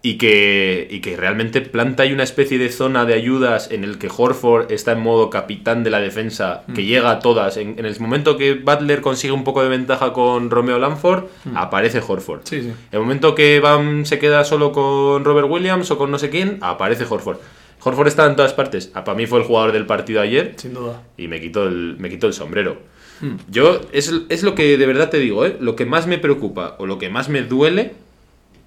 Y 0.00 0.16
que, 0.16 0.86
y 0.88 1.00
que 1.00 1.16
realmente 1.16 1.60
planta 1.60 2.04
ahí 2.04 2.12
una 2.12 2.22
especie 2.22 2.56
de 2.56 2.70
zona 2.70 3.04
de 3.04 3.14
ayudas 3.14 3.72
en 3.72 3.82
el 3.82 3.98
que 3.98 4.08
Horford 4.16 4.70
está 4.70 4.92
en 4.92 5.00
modo 5.00 5.28
capitán 5.28 5.82
de 5.82 5.90
la 5.90 6.00
defensa, 6.00 6.62
Mm. 6.68 6.74
que 6.74 6.84
llega 6.84 7.10
a 7.10 7.18
todas. 7.18 7.56
En, 7.56 7.78
en 7.80 7.84
el 7.84 7.98
momento 7.98 8.36
que 8.36 8.54
Butler 8.54 9.00
consigue 9.00 9.32
un 9.32 9.42
poco 9.42 9.60
de 9.62 9.68
ventaja 9.68 10.12
con 10.12 10.50
Romeo 10.50 10.78
Lanford, 10.78 11.24
aparece 11.56 12.00
Horford. 12.06 12.42
Mm. 12.42 12.46
Sí, 12.46 12.62
sí. 12.62 12.68
En 12.68 12.74
el 12.92 13.00
momento 13.00 13.34
que 13.34 13.58
Bam 13.58 14.04
se 14.06 14.20
queda 14.20 14.44
solo 14.44 14.70
con 14.70 15.24
Robert 15.24 15.48
Williams 15.50 15.90
o 15.90 15.98
con 15.98 16.12
no 16.12 16.18
sé 16.20 16.30
quién, 16.30 16.58
aparece 16.60 17.04
Horford. 17.08 17.38
Horford 17.82 18.06
está 18.06 18.26
en 18.26 18.36
todas 18.36 18.52
partes. 18.54 18.92
Ah, 18.94 19.02
para 19.02 19.16
mí 19.16 19.26
fue 19.26 19.40
el 19.40 19.44
jugador 19.46 19.72
del 19.72 19.86
partido 19.86 20.20
ayer 20.20 20.54
Sin 20.56 20.74
duda. 20.74 21.02
y 21.16 21.26
me 21.26 21.40
quito 21.40 21.64
el, 21.66 21.96
me 21.98 22.08
quito 22.08 22.28
el 22.28 22.32
sombrero. 22.34 22.78
Hmm. 23.20 23.34
Yo, 23.50 23.80
es, 23.92 24.12
es 24.28 24.42
lo 24.44 24.54
que 24.54 24.78
de 24.78 24.86
verdad 24.86 25.10
te 25.10 25.18
digo, 25.18 25.44
¿eh? 25.44 25.56
lo 25.60 25.74
que 25.74 25.86
más 25.86 26.06
me 26.06 26.18
preocupa 26.18 26.76
o 26.78 26.86
lo 26.86 26.98
que 26.98 27.08
más 27.08 27.28
me 27.28 27.42
duele 27.42 27.94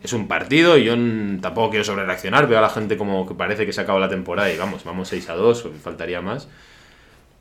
es 0.04 0.14
un 0.14 0.28
partido 0.28 0.78
y 0.78 0.86
yo 0.86 0.96
tampoco 1.42 1.70
quiero 1.72 1.84
sobrereaccionar, 1.86 2.48
veo 2.48 2.58
a 2.58 2.62
la 2.62 2.70
gente 2.70 2.98
como 2.98 3.28
que 3.28 3.34
parece 3.36 3.66
que 3.66 3.74
se 3.74 3.82
acaba 3.82 4.00
la 4.00 4.10
temporada 4.10 4.52
y 4.52 4.58
vamos, 4.58 4.84
vamos 4.84 5.08
6 5.10 5.30
a 5.30 5.34
2, 5.36 5.66
o 5.66 5.72
faltaría 5.84 6.22
más. 6.22 6.48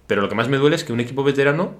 Pero 0.07 0.23
lo 0.23 0.29
que 0.29 0.35
más 0.35 0.49
me 0.49 0.57
duele 0.59 0.77
es 0.77 0.85
que 0.85 0.93
un 0.93 1.01
equipo 1.01 1.23
veterano 1.25 1.75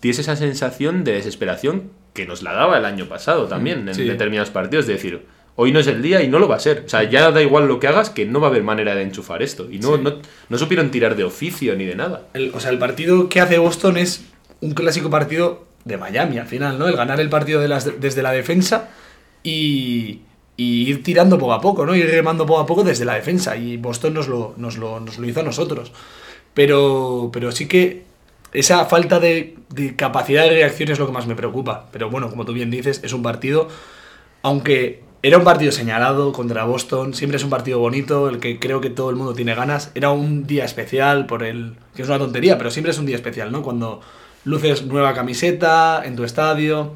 tiene 0.00 0.18
esa 0.20 0.36
sensación 0.36 1.04
de 1.04 1.12
desesperación 1.12 1.90
que 2.12 2.26
nos 2.26 2.42
la 2.42 2.52
daba 2.52 2.76
el 2.78 2.84
año 2.84 3.06
pasado 3.06 3.46
también 3.46 3.88
en 3.88 3.94
sí. 3.94 4.04
determinados 4.04 4.50
partidos, 4.50 4.86
de 4.86 4.94
decir, 4.94 5.24
hoy 5.54 5.70
no 5.72 5.78
es 5.78 5.86
el 5.86 6.02
día 6.02 6.22
y 6.22 6.28
no 6.28 6.38
lo 6.40 6.48
va 6.48 6.56
a 6.56 6.60
ser. 6.60 6.82
O 6.84 6.88
sea, 6.88 7.04
ya 7.04 7.30
da 7.30 7.40
igual 7.40 7.68
lo 7.68 7.78
que 7.78 7.86
hagas, 7.86 8.10
que 8.10 8.26
no 8.26 8.40
va 8.40 8.48
a 8.48 8.50
haber 8.50 8.64
manera 8.64 8.94
de 8.94 9.02
enchufar 9.02 9.42
esto. 9.42 9.68
Y 9.70 9.78
no, 9.78 9.96
Sí. 9.96 10.02
no, 10.02 10.14
no 10.48 10.58
supieron 10.58 10.90
tirar 10.90 11.14
de 11.16 11.24
oficio 11.24 11.76
ni 11.76 11.84
de 11.86 11.94
nada. 11.94 12.22
El- 12.34 12.50
o 12.52 12.60
sea, 12.60 12.70
el 12.70 12.78
partido 12.78 13.28
que 13.28 13.40
hace 13.40 13.58
Boston 13.58 13.96
es 13.96 14.24
un 14.60 14.72
clásico 14.72 15.08
partido 15.08 15.64
de 15.84 15.96
Miami 15.96 16.38
al 16.38 16.46
final, 16.48 16.78
¿no? 16.78 16.88
El 16.88 16.96
ganar 16.96 17.20
el 17.20 17.28
partido 17.28 17.60
de 17.60 17.68
las- 17.68 18.00
desde 18.00 18.22
la 18.22 18.32
defensa 18.32 18.90
y, 19.42 20.20
ir 20.56 21.02
tirando 21.02 21.38
poco 21.38 21.54
a 21.54 21.60
poco, 21.60 21.84
¿no? 21.84 21.94
Ir 21.94 22.08
remando 22.08 22.46
poco 22.46 22.60
a 22.60 22.66
poco 22.66 22.84
desde 22.84 23.04
la 23.04 23.14
defensa. 23.14 23.56
Y 23.56 23.76
Boston 23.76 24.14
nos 24.14 24.28
lo, 24.28 24.54
nos 24.56 24.76
lo, 24.76 25.00
nos 25.00 25.18
lo 25.18 25.26
hizo 25.26 25.40
a 25.40 25.42
nosotros. 25.42 25.92
Pero, 26.54 27.30
pero 27.32 27.50
sí 27.52 27.66
que 27.66 28.04
esa 28.52 28.84
falta 28.84 29.18
de, 29.18 29.56
de 29.70 29.96
capacidad 29.96 30.44
de 30.44 30.50
reacción 30.50 30.90
es 30.90 30.98
lo 30.98 31.06
que 31.06 31.12
más 31.12 31.26
me 31.26 31.34
preocupa. 31.34 31.88
Pero 31.90 32.10
bueno, 32.10 32.30
como 32.30 32.44
tú 32.44 32.52
bien 32.52 32.70
dices, 32.70 33.00
es 33.02 33.12
un 33.12 33.22
partido, 33.22 33.68
aunque 34.42 35.02
era 35.24 35.38
un 35.38 35.44
partido 35.44 35.70
señalado 35.70 36.32
contra 36.32 36.64
Boston, 36.64 37.14
siempre 37.14 37.36
es 37.36 37.44
un 37.44 37.50
partido 37.50 37.78
bonito, 37.78 38.28
el 38.28 38.40
que 38.40 38.58
creo 38.58 38.80
que 38.80 38.90
todo 38.90 39.08
el 39.08 39.14
mundo 39.14 39.34
tiene 39.34 39.54
ganas. 39.54 39.92
Era 39.94 40.10
un 40.10 40.48
día 40.48 40.64
especial 40.64 41.26
por 41.26 41.44
el... 41.44 41.76
que 41.94 42.02
es 42.02 42.08
una 42.08 42.18
tontería, 42.18 42.58
pero 42.58 42.72
siempre 42.72 42.90
es 42.90 42.98
un 42.98 43.06
día 43.06 43.14
especial, 43.14 43.52
¿no? 43.52 43.62
Cuando 43.62 44.00
luces 44.44 44.84
nueva 44.84 45.14
camiseta 45.14 46.02
en 46.04 46.16
tu 46.16 46.24
estadio. 46.24 46.94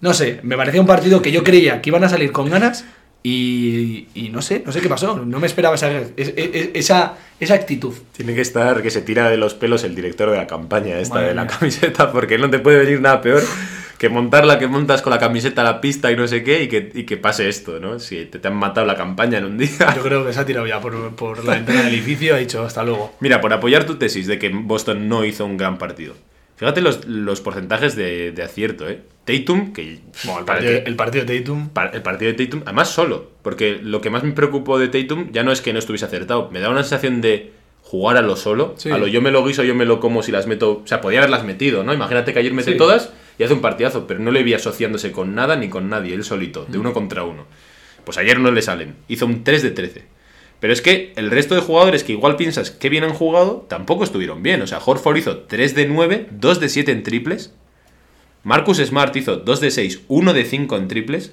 No 0.00 0.14
sé, 0.14 0.40
me 0.42 0.56
parecía 0.56 0.80
un 0.80 0.86
partido 0.86 1.20
que 1.22 1.32
yo 1.32 1.42
creía 1.44 1.80
que 1.82 1.90
iban 1.90 2.04
a 2.04 2.08
salir 2.08 2.30
con 2.32 2.48
ganas 2.50 2.84
y, 3.22 4.06
y 4.14 4.28
no 4.30 4.42
sé, 4.42 4.62
no 4.64 4.72
sé 4.72 4.80
qué 4.80 4.88
pasó. 4.88 5.16
No 5.24 5.40
me 5.40 5.46
esperaba 5.46 5.74
esa, 5.74 5.90
es- 5.90 6.12
es- 6.36 6.70
esa, 6.74 7.16
esa 7.40 7.54
actitud. 7.54 7.92
Tiene 8.16 8.34
que 8.34 8.40
estar 8.40 8.80
que 8.82 8.90
se 8.90 9.02
tira 9.02 9.28
de 9.28 9.36
los 9.36 9.54
pelos 9.54 9.84
el 9.84 9.94
director 9.94 10.30
de 10.30 10.36
la 10.36 10.46
campaña 10.46 10.98
esta 10.98 11.14
Madre 11.16 11.28
de 11.28 11.34
la 11.34 11.44
mía. 11.44 11.56
camiseta, 11.58 12.12
porque 12.12 12.38
no 12.38 12.48
te 12.48 12.58
puede 12.60 12.78
venir 12.78 13.00
nada 13.00 13.20
peor 13.20 13.42
que 13.98 14.08
montar 14.08 14.46
la 14.46 14.60
que 14.60 14.68
montas 14.68 15.02
con 15.02 15.10
la 15.10 15.18
camiseta 15.18 15.62
a 15.62 15.64
la 15.64 15.80
pista 15.80 16.12
y 16.12 16.16
no 16.16 16.28
sé 16.28 16.44
qué 16.44 16.62
y 16.62 16.68
que, 16.68 16.92
y 16.94 17.02
que 17.04 17.16
pase 17.16 17.48
esto, 17.48 17.80
¿no? 17.80 17.98
Si 17.98 18.26
te, 18.26 18.38
te 18.38 18.46
han 18.46 18.54
matado 18.54 18.86
la 18.86 18.94
campaña 18.94 19.38
en 19.38 19.44
un 19.46 19.58
día. 19.58 19.92
Yo 19.96 20.02
creo 20.02 20.24
que 20.24 20.32
se 20.32 20.38
ha 20.38 20.46
tirado 20.46 20.68
ya 20.68 20.80
por, 20.80 21.16
por 21.16 21.44
la 21.44 21.54
ventana 21.54 21.82
del 21.82 21.94
edificio, 21.94 22.36
ha 22.36 22.38
dicho 22.38 22.62
hasta 22.64 22.84
luego. 22.84 23.14
Mira, 23.18 23.40
por 23.40 23.52
apoyar 23.52 23.84
tu 23.84 23.96
tesis 23.96 24.28
de 24.28 24.38
que 24.38 24.50
Boston 24.50 25.08
no 25.08 25.24
hizo 25.24 25.44
un 25.44 25.56
gran 25.56 25.78
partido. 25.78 26.14
Fíjate 26.58 26.80
los, 26.82 27.06
los 27.06 27.40
porcentajes 27.40 27.96
de, 27.96 28.32
de 28.32 28.42
acierto, 28.42 28.88
¿eh? 28.88 29.00
Tatum, 29.24 29.72
que... 29.72 30.00
Bueno, 30.24 30.40
el 30.40 30.44
partido, 30.44 30.72
el 30.84 30.96
partido 30.96 31.24
de 31.24 31.40
Tatum. 31.40 31.68
pa- 31.68 31.86
el 31.92 32.02
partido 32.02 32.32
de 32.32 32.44
Tatum, 32.44 32.62
además 32.66 32.90
solo, 32.90 33.30
porque 33.42 33.78
lo 33.82 34.00
que 34.00 34.10
más 34.10 34.24
me 34.24 34.32
preocupó 34.32 34.78
de 34.78 34.88
Tatum 34.88 35.30
ya 35.32 35.42
no 35.44 35.52
es 35.52 35.60
que 35.60 35.72
no 35.72 35.78
estuviese 35.78 36.04
acertado, 36.06 36.50
me 36.52 36.60
da 36.60 36.68
una 36.70 36.82
sensación 36.82 37.20
de 37.20 37.52
jugar 37.82 38.16
a 38.16 38.22
lo 38.22 38.36
solo, 38.36 38.74
Sí. 38.76 38.90
a 38.90 38.98
lo 38.98 39.06
yo 39.06 39.22
me 39.22 39.30
lo 39.30 39.44
guiso, 39.44 39.62
yo 39.64 39.74
me 39.74 39.84
lo 39.84 40.00
como 40.00 40.22
si 40.22 40.32
las 40.32 40.46
meto, 40.46 40.82
o 40.82 40.86
sea, 40.86 41.00
podía 41.00 41.20
haberlas 41.20 41.44
metido, 41.44 41.84
¿no? 41.84 41.94
Imagínate 41.94 42.32
que 42.32 42.38
ayer 42.40 42.52
mete 42.52 42.72
Sí. 42.72 42.76
todas 42.78 43.12
y 43.38 43.44
hace 43.44 43.54
un 43.54 43.60
partidazo, 43.60 44.06
pero 44.06 44.18
no 44.20 44.30
le 44.30 44.42
vi 44.42 44.54
asociándose 44.54 45.12
con 45.12 45.34
nada 45.34 45.56
ni 45.56 45.68
con 45.68 45.88
nadie, 45.88 46.12
él 46.14 46.24
solito, 46.24 46.66
de 46.68 46.78
uno 46.78 46.92
contra 46.92 47.22
uno. 47.22 47.46
Pues 48.04 48.18
ayer 48.18 48.40
no 48.40 48.50
le 48.50 48.62
salen, 48.62 48.94
hizo 49.08 49.26
un 49.26 49.44
3 49.44 49.62
de 49.62 49.70
13. 49.70 50.04
Pero 50.60 50.72
es 50.72 50.82
que 50.82 51.12
el 51.16 51.30
resto 51.30 51.54
de 51.54 51.60
jugadores 51.60 52.02
que 52.04 52.12
igual 52.12 52.36
piensas 52.36 52.70
que 52.70 52.88
bien 52.88 53.04
han 53.04 53.12
jugado, 53.14 53.66
tampoco 53.68 54.02
estuvieron 54.04 54.42
bien. 54.42 54.60
O 54.62 54.66
sea, 54.66 54.78
Horford 54.84 55.16
hizo 55.16 55.38
3 55.40 55.74
de 55.74 55.86
9, 55.86 56.26
2 56.32 56.60
de 56.60 56.68
7 56.68 56.90
en 56.92 57.02
triples. 57.04 57.52
Marcus 58.44 58.78
Smart 58.78 59.14
hizo 59.16 59.36
2 59.36 59.60
de 59.60 59.70
6, 59.70 60.00
1 60.08 60.32
de 60.32 60.44
5 60.44 60.76
en 60.76 60.88
triples. 60.88 61.32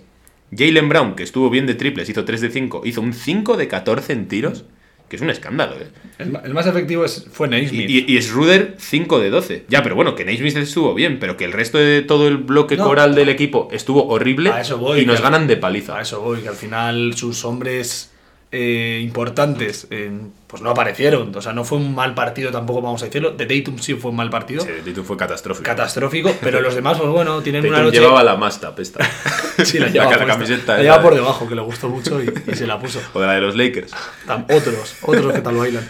Jalen 0.55 0.89
Brown, 0.89 1.15
que 1.15 1.23
estuvo 1.23 1.49
bien 1.49 1.65
de 1.65 1.73
triples, 1.75 2.07
hizo 2.09 2.23
3 2.23 2.41
de 2.41 2.49
5, 2.51 2.81
hizo 2.85 3.01
un 3.01 3.13
5 3.13 3.57
de 3.57 3.67
14 3.67 4.13
en 4.13 4.27
tiros. 4.27 4.65
Que 5.09 5.17
es 5.17 5.21
un 5.21 5.29
escándalo, 5.29 5.75
¿eh? 5.75 5.87
El, 6.17 6.35
el 6.43 6.53
más 6.55 6.65
efectivo 6.65 7.05
es, 7.05 7.27
fue 7.31 7.47
Naismith. 7.47 7.87
Y, 7.87 8.11
y, 8.11 8.17
y 8.17 8.21
Schroeder 8.23 8.73
5 8.79 9.19
de 9.19 9.29
12. 9.29 9.65
Ya, 9.69 9.83
pero 9.83 9.93
bueno, 9.95 10.15
que 10.15 10.25
Naismith 10.25 10.57
estuvo 10.57 10.95
bien, 10.95 11.19
pero 11.19 11.37
que 11.37 11.45
el 11.45 11.51
resto 11.51 11.77
de 11.77 12.01
todo 12.01 12.27
el 12.27 12.37
bloque 12.37 12.75
No. 12.75 12.85
coral 12.85 13.13
del 13.13 13.29
equipo 13.29 13.69
estuvo 13.71 14.07
horrible 14.07 14.49
A 14.49 14.61
eso 14.61 14.79
voy, 14.79 15.01
y 15.01 15.05
nos 15.05 15.21
ganan 15.21 15.45
de 15.45 15.57
paliza. 15.57 15.99
A 15.99 16.01
eso 16.01 16.21
voy, 16.21 16.39
que 16.41 16.47
al 16.49 16.55
final 16.55 17.13
sus 17.15 17.45
hombres 17.45 18.11
eh, 18.51 19.01
importantes 19.03 19.87
eh, 19.89 20.11
pues 20.47 20.61
no 20.61 20.69
aparecieron. 20.69 21.35
O 21.35 21.41
sea, 21.41 21.51
no 21.53 21.63
fue 21.65 21.77
un 21.77 21.93
mal 21.93 22.13
partido 22.13 22.51
tampoco, 22.51 22.81
vamos 22.81 23.01
a 23.01 23.05
decirlo. 23.05 23.31
De 23.31 23.45
Tatum 23.45 23.79
sí 23.79 23.95
fue 23.95 24.11
un 24.11 24.17
mal 24.17 24.29
partido. 24.29 24.63
Sí, 24.63 24.69
Tatum 24.85 25.03
fue 25.03 25.17
catastrófico. 25.17 25.65
Catastrófico, 25.65 26.33
pero 26.41 26.61
los 26.61 26.73
demás, 26.75 26.97
pues 26.97 27.09
bueno, 27.09 27.41
tienen 27.41 27.61
Tatum 27.63 27.75
una 27.75 27.83
noche. 27.83 27.99
llevaba 27.99 28.23
la 28.23 28.35
mastap 28.37 28.79
esta. 28.79 29.05
Sí, 29.63 29.79
la 29.79 29.87
llevaba, 29.87 30.11
la 30.11 30.17
puesta. 30.17 30.33
camiseta. 30.33 30.71
La 30.73 30.73
esa 30.75 30.83
llevaba 30.83 31.01
por 31.03 31.13
de- 31.13 31.19
debajo, 31.21 31.47
que 31.47 31.55
le 31.55 31.61
gustó 31.61 31.89
mucho 31.89 32.21
y, 32.21 32.29
y 32.51 32.55
se 32.55 32.67
la 32.67 32.77
puso. 32.79 32.99
O 33.13 33.19
de 33.21 33.27
la 33.27 33.33
de 33.33 33.41
los 33.41 33.55
Lakers. 33.55 33.93
Tam- 34.27 34.45
Otros, 34.53 34.95
otros 35.01 35.33
que 35.33 35.39
tal 35.41 35.55
bailan. 35.55 35.89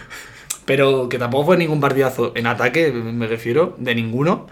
Pero 0.66 1.10
que 1.10 1.20
tampoco 1.20 1.46
fue 1.48 1.58
ningún 1.58 1.80
partidazo 1.80 2.32
en 2.36 2.48
ataque, 2.48 2.92
me 2.92 3.28
refiero, 3.28 3.76
de 3.78 3.94
ninguno. 3.96 4.48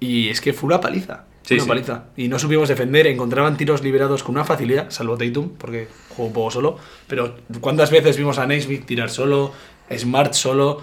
Y 0.00 0.28
es 0.28 0.40
que 0.40 0.52
fue 0.52 0.66
una 0.66 0.80
paliza. 0.80 1.24
Sí, 1.44 1.54
una 1.54 1.62
sí. 1.62 1.68
paliza. 1.68 2.04
Y 2.16 2.28
no 2.28 2.38
supimos 2.38 2.68
defender, 2.68 3.06
encontraban 3.06 3.56
tiros 3.56 3.82
liberados 3.82 4.22
con 4.22 4.34
una 4.34 4.44
facilidad, 4.44 4.90
salvo 4.90 5.16
Tatum, 5.16 5.50
porque 5.58 5.88
jugó 6.08 6.28
un 6.28 6.32
poco 6.34 6.50
solo. 6.50 6.78
Pero 7.06 7.36
¿cuántas 7.60 7.90
veces 7.90 8.16
vimos 8.16 8.38
a 8.38 8.46
Naismith 8.46 8.84
tirar 8.86 9.10
solo, 9.10 9.52
Smart 9.96 10.32
solo? 10.32 10.80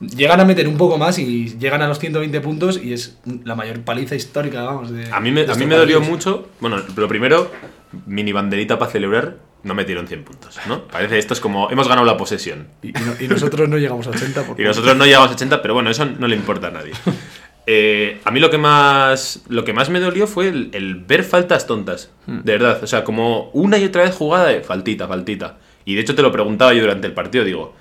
Llegan 0.00 0.40
a 0.40 0.44
meter 0.44 0.68
un 0.68 0.76
poco 0.76 0.98
más 0.98 1.18
y 1.18 1.56
llegan 1.58 1.80
a 1.80 1.88
los 1.88 1.98
120 1.98 2.40
puntos 2.42 2.78
y 2.82 2.92
es 2.92 3.18
la 3.44 3.54
mayor 3.54 3.80
paliza 3.80 4.14
histórica, 4.14 4.62
vamos. 4.62 4.90
De, 4.90 5.10
A 5.10 5.20
mí 5.20 5.30
me, 5.30 5.42
a 5.42 5.54
mí 5.54 5.64
me 5.66 5.74
dolió 5.76 6.00
mucho. 6.02 6.48
Bueno, 6.60 6.82
lo 6.96 7.08
primero, 7.08 7.50
mini 8.06 8.32
banderita 8.32 8.78
para 8.78 8.90
celebrar. 8.90 9.38
No 9.62 9.74
metieron 9.74 10.06
100 10.06 10.22
puntos, 10.22 10.58
¿no? 10.68 10.86
Parece 10.86 11.18
esto 11.18 11.34
es 11.34 11.40
como. 11.40 11.70
Hemos 11.70 11.88
ganado 11.88 12.06
la 12.06 12.16
posesión. 12.16 12.68
Y, 12.82 12.90
y 12.90 12.92
no- 12.92 13.14
y 13.18 13.26
nosotros 13.26 13.68
no 13.68 13.78
llegamos 13.78 14.06
a 14.06 14.10
80. 14.10 14.42
por 14.44 14.60
Y 14.60 14.64
nosotros 14.64 14.96
no 14.96 15.04
llegamos 15.06 15.30
a 15.30 15.32
80, 15.32 15.60
pero 15.62 15.74
bueno, 15.74 15.90
eso 15.90 16.04
no 16.04 16.28
le 16.28 16.36
importa 16.36 16.68
a 16.68 16.70
nadie. 16.70 16.92
Eh, 17.68 18.20
a 18.24 18.30
mí 18.30 18.38
lo 18.38 18.48
que 18.48 18.58
más 18.58 19.42
lo 19.48 19.64
que 19.64 19.72
más 19.72 19.90
me 19.90 19.98
dolió 19.98 20.28
fue 20.28 20.48
el, 20.48 20.70
el 20.72 20.94
ver 20.94 21.24
faltas 21.24 21.66
tontas, 21.66 22.10
de 22.26 22.52
verdad. 22.52 22.78
O 22.82 22.86
sea, 22.86 23.02
como 23.02 23.50
una 23.52 23.76
y 23.78 23.84
otra 23.84 24.04
vez 24.04 24.14
jugada 24.14 24.46
de 24.46 24.60
faltita, 24.60 25.08
faltita. 25.08 25.56
Y 25.84 25.94
de 25.94 26.00
hecho 26.00 26.14
te 26.14 26.22
lo 26.22 26.30
preguntaba 26.30 26.74
yo 26.74 26.82
durante 26.82 27.06
el 27.06 27.12
partido, 27.12 27.44
digo, 27.44 27.74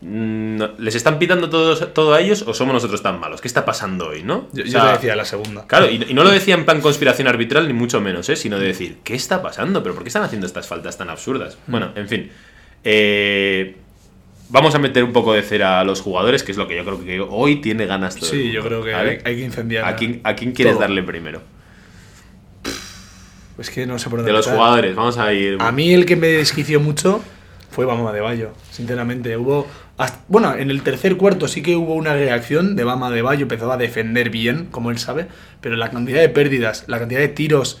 mm, 0.00 0.62
¿les 0.78 0.94
están 0.94 1.18
pitando 1.18 1.50
todos, 1.50 1.92
todo 1.92 2.14
a 2.14 2.20
ellos 2.20 2.44
o 2.46 2.54
somos 2.54 2.72
nosotros 2.74 3.02
tan 3.02 3.20
malos? 3.20 3.40
¿Qué 3.40 3.48
está 3.48 3.64
pasando 3.64 4.08
hoy, 4.08 4.22
no? 4.22 4.48
Yo, 4.52 4.62
O 4.62 4.66
yo 4.66 4.72
sea, 4.72 4.86
te 4.86 4.92
decía 4.94 5.16
la 5.16 5.24
segunda. 5.26 5.66
Claro, 5.66 5.90
y, 5.90 6.04
y 6.08 6.14
no 6.14 6.24
lo 6.24 6.30
decía 6.30 6.54
en 6.54 6.64
plan 6.64 6.80
conspiración 6.80 7.28
arbitral, 7.28 7.66
ni 7.68 7.74
mucho 7.74 8.00
menos, 8.00 8.28
¿eh? 8.30 8.36
sino 8.36 8.58
de 8.58 8.66
decir, 8.66 8.98
¿qué 9.04 9.14
está 9.14 9.42
pasando? 9.42 9.82
¿Pero 9.82 9.94
por 9.94 10.04
qué 10.04 10.08
están 10.08 10.22
haciendo 10.24 10.46
estas 10.46 10.66
faltas 10.66 10.96
tan 10.96 11.10
absurdas? 11.10 11.58
Bueno, 11.66 11.90
en 11.96 12.08
fin. 12.08 12.30
Eh, 12.84 13.76
vamos 14.52 14.74
a 14.74 14.78
meter 14.78 15.02
un 15.02 15.12
poco 15.12 15.32
de 15.32 15.42
cera 15.42 15.80
a 15.80 15.84
los 15.84 16.00
jugadores, 16.00 16.42
que 16.42 16.52
es 16.52 16.58
lo 16.58 16.68
que 16.68 16.76
yo 16.76 16.84
creo 16.84 17.04
que 17.04 17.20
hoy 17.20 17.56
tiene 17.60 17.86
ganas 17.86 18.16
todo 18.16 18.30
Sí, 18.30 18.52
yo 18.52 18.62
creo 18.62 18.84
que 18.84 18.92
¿vale? 18.92 19.10
hay, 19.10 19.32
hay 19.32 19.36
que 19.36 19.44
incendiar. 19.44 19.84
¿A 19.84 19.96
quién, 19.96 20.20
a 20.24 20.34
quién 20.36 20.52
quieres 20.52 20.74
todo. 20.74 20.82
darle 20.82 21.02
primero? 21.02 21.42
Es 23.58 23.70
que 23.70 23.86
no 23.86 23.98
sé 23.98 24.08
por 24.08 24.18
dónde 24.20 24.32
De 24.32 24.36
los 24.36 24.46
empezar. 24.46 24.58
jugadores, 24.64 24.96
vamos 24.96 25.18
a 25.18 25.32
ir. 25.32 25.56
A 25.60 25.72
mí 25.72 25.92
el 25.92 26.06
que 26.06 26.16
me 26.16 26.28
desquició 26.28 26.80
mucho 26.80 27.22
fue 27.70 27.84
Bama 27.84 28.12
de 28.12 28.20
Bayo, 28.20 28.52
sinceramente. 28.70 29.36
Hubo. 29.36 29.66
hasta- 29.98 30.24
bueno, 30.28 30.54
en 30.56 30.70
el 30.70 30.82
tercer 30.82 31.16
cuarto 31.16 31.46
sí 31.48 31.62
que 31.62 31.76
hubo 31.76 31.94
una 31.94 32.14
reacción 32.14 32.76
de 32.76 32.84
Bama 32.84 33.10
de 33.10 33.22
Bayo, 33.22 33.42
empezó 33.42 33.70
a 33.70 33.76
defender 33.76 34.30
bien, 34.30 34.66
como 34.70 34.90
él 34.90 34.98
sabe, 34.98 35.28
pero 35.60 35.76
la 35.76 35.90
cantidad 35.90 36.20
de 36.20 36.28
pérdidas, 36.30 36.84
la 36.88 36.98
cantidad 36.98 37.20
de 37.20 37.28
tiros 37.28 37.80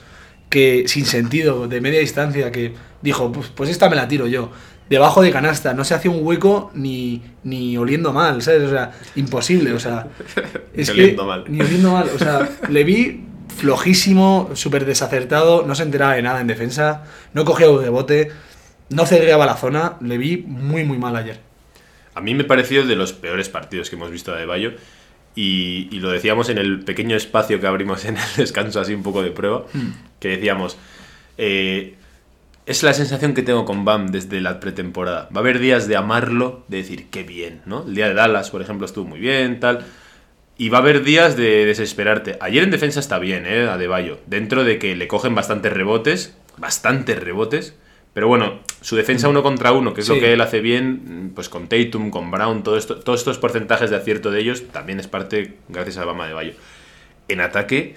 que 0.50 0.84
sin 0.86 1.06
sentido, 1.06 1.66
de 1.66 1.80
media 1.80 2.00
distancia, 2.00 2.52
que 2.52 2.74
dijo, 3.00 3.32
pues, 3.32 3.48
pues 3.48 3.70
esta 3.70 3.88
me 3.88 3.96
la 3.96 4.06
tiro 4.08 4.26
yo. 4.26 4.50
Debajo 4.92 5.22
de 5.22 5.30
canasta, 5.30 5.72
no 5.72 5.84
se 5.84 5.94
hacía 5.94 6.10
un 6.10 6.18
hueco 6.22 6.70
ni, 6.74 7.22
ni 7.44 7.78
oliendo 7.78 8.12
mal, 8.12 8.42
¿sabes? 8.42 8.64
O 8.64 8.70
sea, 8.70 8.92
imposible, 9.16 9.72
o 9.72 9.80
sea. 9.80 10.06
Ni 10.76 10.84
que- 10.84 10.90
oliendo 10.92 11.24
mal. 11.24 11.44
Ni 11.48 11.60
oliendo 11.62 11.92
mal, 11.92 12.10
o 12.14 12.18
sea, 12.18 12.46
le 12.68 12.84
vi 12.84 13.24
flojísimo, 13.56 14.50
súper 14.52 14.84
desacertado, 14.84 15.64
no 15.66 15.74
se 15.74 15.82
enteraba 15.84 16.14
de 16.14 16.22
nada 16.22 16.40
en 16.42 16.46
defensa, 16.46 17.04
no 17.32 17.44
cogía 17.46 17.68
de 17.68 17.88
bote, 17.88 18.30
no 18.90 19.06
cerraba 19.06 19.46
la 19.46 19.56
zona, 19.56 19.94
le 20.02 20.18
vi 20.18 20.44
muy, 20.46 20.84
muy 20.84 20.98
mal 20.98 21.16
ayer. 21.16 21.40
A 22.14 22.20
mí 22.20 22.34
me 22.34 22.44
pareció 22.44 22.84
de 22.84 22.94
los 22.94 23.14
peores 23.14 23.48
partidos 23.48 23.88
que 23.88 23.96
hemos 23.96 24.10
visto 24.10 24.34
de 24.34 24.44
Bayo. 24.44 24.72
Y, 25.34 25.88
y 25.90 26.00
lo 26.00 26.10
decíamos 26.10 26.50
en 26.50 26.58
el 26.58 26.80
pequeño 26.80 27.16
espacio 27.16 27.58
que 27.58 27.66
abrimos 27.66 28.04
en 28.04 28.18
el 28.18 28.22
descanso, 28.36 28.78
así 28.80 28.92
un 28.92 29.02
poco 29.02 29.22
de 29.22 29.30
prueba, 29.30 29.64
que 30.20 30.28
decíamos, 30.28 30.76
eh, 31.38 31.94
es 32.66 32.82
la 32.82 32.94
sensación 32.94 33.34
que 33.34 33.42
tengo 33.42 33.64
con 33.64 33.84
Bam 33.84 34.08
desde 34.08 34.40
la 34.40 34.60
pretemporada. 34.60 35.28
Va 35.34 35.38
a 35.38 35.40
haber 35.40 35.58
días 35.58 35.88
de 35.88 35.96
amarlo, 35.96 36.64
de 36.68 36.78
decir, 36.78 37.08
qué 37.10 37.22
bien, 37.22 37.62
¿no? 37.66 37.84
El 37.86 37.94
día 37.94 38.08
de 38.08 38.14
Dallas, 38.14 38.50
por 38.50 38.62
ejemplo, 38.62 38.86
estuvo 38.86 39.06
muy 39.06 39.18
bien, 39.18 39.58
tal. 39.58 39.84
Y 40.56 40.68
va 40.68 40.78
a 40.78 40.80
haber 40.80 41.02
días 41.02 41.36
de 41.36 41.66
desesperarte. 41.66 42.36
Ayer 42.40 42.62
en 42.62 42.70
defensa 42.70 43.00
está 43.00 43.18
bien, 43.18 43.46
¿eh? 43.46 43.68
A 43.68 43.78
De 43.78 43.88
Bayo. 43.88 44.20
Dentro 44.26 44.64
de 44.64 44.78
que 44.78 44.94
le 44.94 45.08
cogen 45.08 45.34
bastantes 45.34 45.72
rebotes, 45.72 46.36
bastantes 46.56 47.18
rebotes. 47.18 47.74
Pero 48.14 48.28
bueno, 48.28 48.60
su 48.80 48.94
defensa 48.94 49.28
uno 49.28 49.42
contra 49.42 49.72
uno, 49.72 49.94
que 49.94 50.02
es 50.02 50.08
lo 50.08 50.16
que 50.16 50.34
él 50.34 50.40
hace 50.42 50.60
bien, 50.60 51.32
pues 51.34 51.48
con 51.48 51.66
Tatum, 51.68 52.10
con 52.10 52.30
Brown, 52.30 52.62
todo 52.62 52.76
esto, 52.76 53.00
todos 53.00 53.20
estos 53.20 53.38
porcentajes 53.38 53.88
de 53.88 53.96
acierto 53.96 54.30
de 54.30 54.40
ellos, 54.40 54.64
también 54.70 55.00
es 55.00 55.08
parte 55.08 55.54
gracias 55.68 55.96
a 55.96 56.04
Bama 56.04 56.28
de 56.28 56.34
Bayo. 56.34 56.52
En 57.28 57.40
ataque, 57.40 57.96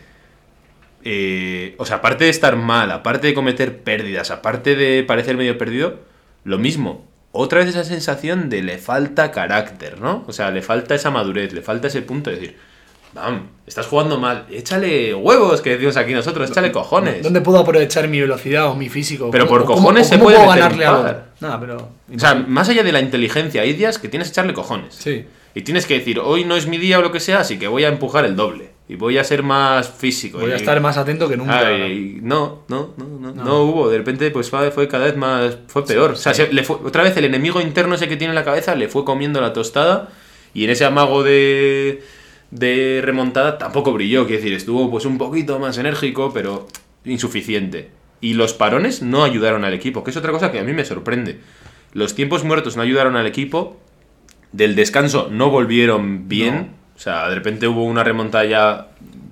eh, 1.05 1.75
o 1.77 1.85
sea, 1.85 1.97
aparte 1.97 2.23
de 2.25 2.29
estar 2.31 2.55
mal, 2.57 2.91
aparte 2.91 3.27
de 3.27 3.33
cometer 3.33 3.77
pérdidas, 3.83 4.31
aparte 4.31 4.75
de 4.75 5.03
parecer 5.03 5.37
medio 5.37 5.57
perdido, 5.57 5.99
lo 6.43 6.57
mismo. 6.57 7.05
Otra 7.31 7.59
vez 7.59 7.69
esa 7.69 7.83
sensación 7.83 8.49
de 8.49 8.63
le 8.63 8.77
falta 8.77 9.31
carácter, 9.31 10.01
¿no? 10.01 10.23
O 10.27 10.33
sea, 10.33 10.51
le 10.51 10.61
falta 10.61 10.95
esa 10.95 11.11
madurez, 11.11 11.53
le 11.53 11.61
falta 11.61 11.87
ese 11.87 12.01
punto 12.01 12.29
de 12.31 12.35
decir, 12.37 12.57
Bam, 13.13 13.47
estás 13.65 13.87
jugando 13.87 14.19
mal, 14.19 14.45
échale 14.51 15.13
huevos, 15.13 15.61
que 15.61 15.69
decimos 15.71 15.95
aquí 15.95 16.13
nosotros, 16.13 16.49
échale 16.49 16.71
cojones. 16.73 17.23
¿Dónde 17.23 17.39
puedo 17.39 17.59
aprovechar 17.59 18.09
mi 18.09 18.19
velocidad 18.19 18.67
o 18.67 18.75
mi 18.75 18.89
físico? 18.89 19.29
Pero 19.31 19.47
¿Cómo- 19.47 19.59
por 19.59 19.67
cojones 19.67 20.07
se 20.07 20.17
puede 20.17 20.37
ganarle 20.37 20.85
par. 20.85 21.27
Nada, 21.39 21.59
pero... 21.59 21.77
O 22.13 22.19
sea, 22.19 22.35
más 22.35 22.67
allá 22.67 22.83
de 22.83 22.91
la 22.91 22.99
inteligencia, 22.99 23.61
hay 23.61 23.71
días 23.71 23.99
que 23.99 24.09
tienes 24.09 24.27
que 24.29 24.31
echarle 24.33 24.53
cojones. 24.53 24.95
Sí. 24.95 25.25
Y 25.53 25.61
tienes 25.61 25.85
que 25.85 25.93
decir, 25.99 26.19
hoy 26.19 26.43
no 26.43 26.57
es 26.57 26.67
mi 26.67 26.77
día 26.77 26.99
o 26.99 27.01
lo 27.01 27.13
que 27.13 27.21
sea, 27.21 27.39
así 27.39 27.57
que 27.57 27.67
voy 27.69 27.85
a 27.85 27.87
empujar 27.87 28.25
el 28.25 28.35
doble. 28.35 28.71
Y 28.87 28.95
voy 28.95 29.17
a 29.17 29.23
ser 29.23 29.41
más 29.41 29.89
físico. 29.89 30.37
Voy 30.37 30.51
a 30.51 30.55
estar 30.57 30.79
más 30.79 30.97
atento 30.97 31.27
que 31.27 31.37
nunca. 31.37 31.57
Ay, 31.67 32.19
no, 32.21 32.63
no, 32.67 32.93
no, 32.97 33.05
no, 33.19 33.33
No. 33.33 33.43
no 33.43 33.63
hubo. 33.63 33.89
De 33.89 33.97
repente, 33.97 34.29
pues 34.29 34.49
fue, 34.51 34.69
fue 34.69 34.87
cada 34.87 35.05
vez 35.05 35.17
más. 35.17 35.57
Fue 35.67 35.83
peor. 35.85 36.11
o 36.11 36.15
sea, 36.15 36.35
se- 36.35 36.53
le 36.53 36.63
fue- 36.63 36.77
otra 36.83 37.01
vez 37.01 37.17
el 37.17 37.25
enemigo 37.25 37.59
interno 37.61 37.95
ese 37.95 38.07
que 38.07 38.15
tiene 38.15 38.31
en 38.31 38.35
la 38.35 38.43
cabeza 38.45 38.75
le 38.75 38.87
fue 38.87 39.03
comiendo 39.03 39.41
la 39.41 39.53
tostada. 39.53 40.09
Y 40.53 40.65
en 40.65 40.69
ese 40.69 40.85
amago 40.85 41.23
de, 41.23 42.03
de 42.51 43.01
remontada 43.03 43.57
tampoco 43.57 43.91
brilló. 43.91 44.27
Quiero 44.27 44.41
decir, 44.43 44.53
estuvo 44.55 44.91
pues 44.91 45.05
un 45.05 45.17
poquito 45.17 45.57
más 45.57 45.77
enérgico, 45.79 46.31
pero 46.31 46.67
insuficiente. 47.05 47.89
Y 48.21 48.35
los 48.35 48.53
parones 48.53 49.01
no 49.01 49.23
ayudaron 49.23 49.65
al 49.65 49.73
equipo, 49.73 50.03
que 50.03 50.11
es 50.11 50.17
otra 50.17 50.31
cosa 50.31 50.51
que 50.51 50.59
a 50.59 50.63
mí 50.63 50.73
me 50.73 50.85
sorprende. 50.85 51.39
Los 51.93 52.13
tiempos 52.13 52.43
muertos 52.43 52.75
no 52.75 52.83
ayudaron 52.83 53.15
al 53.15 53.25
equipo. 53.25 53.77
Del 54.51 54.75
descanso 54.75 55.27
no 55.31 55.49
volvieron 55.49 56.27
bien. 56.29 56.69
O 56.95 56.99
sea, 56.99 57.27
de 57.29 57.35
repente 57.35 57.67
hubo 57.67 57.83
una 57.83 58.03
remontada 58.03 58.45
ya 58.45 58.87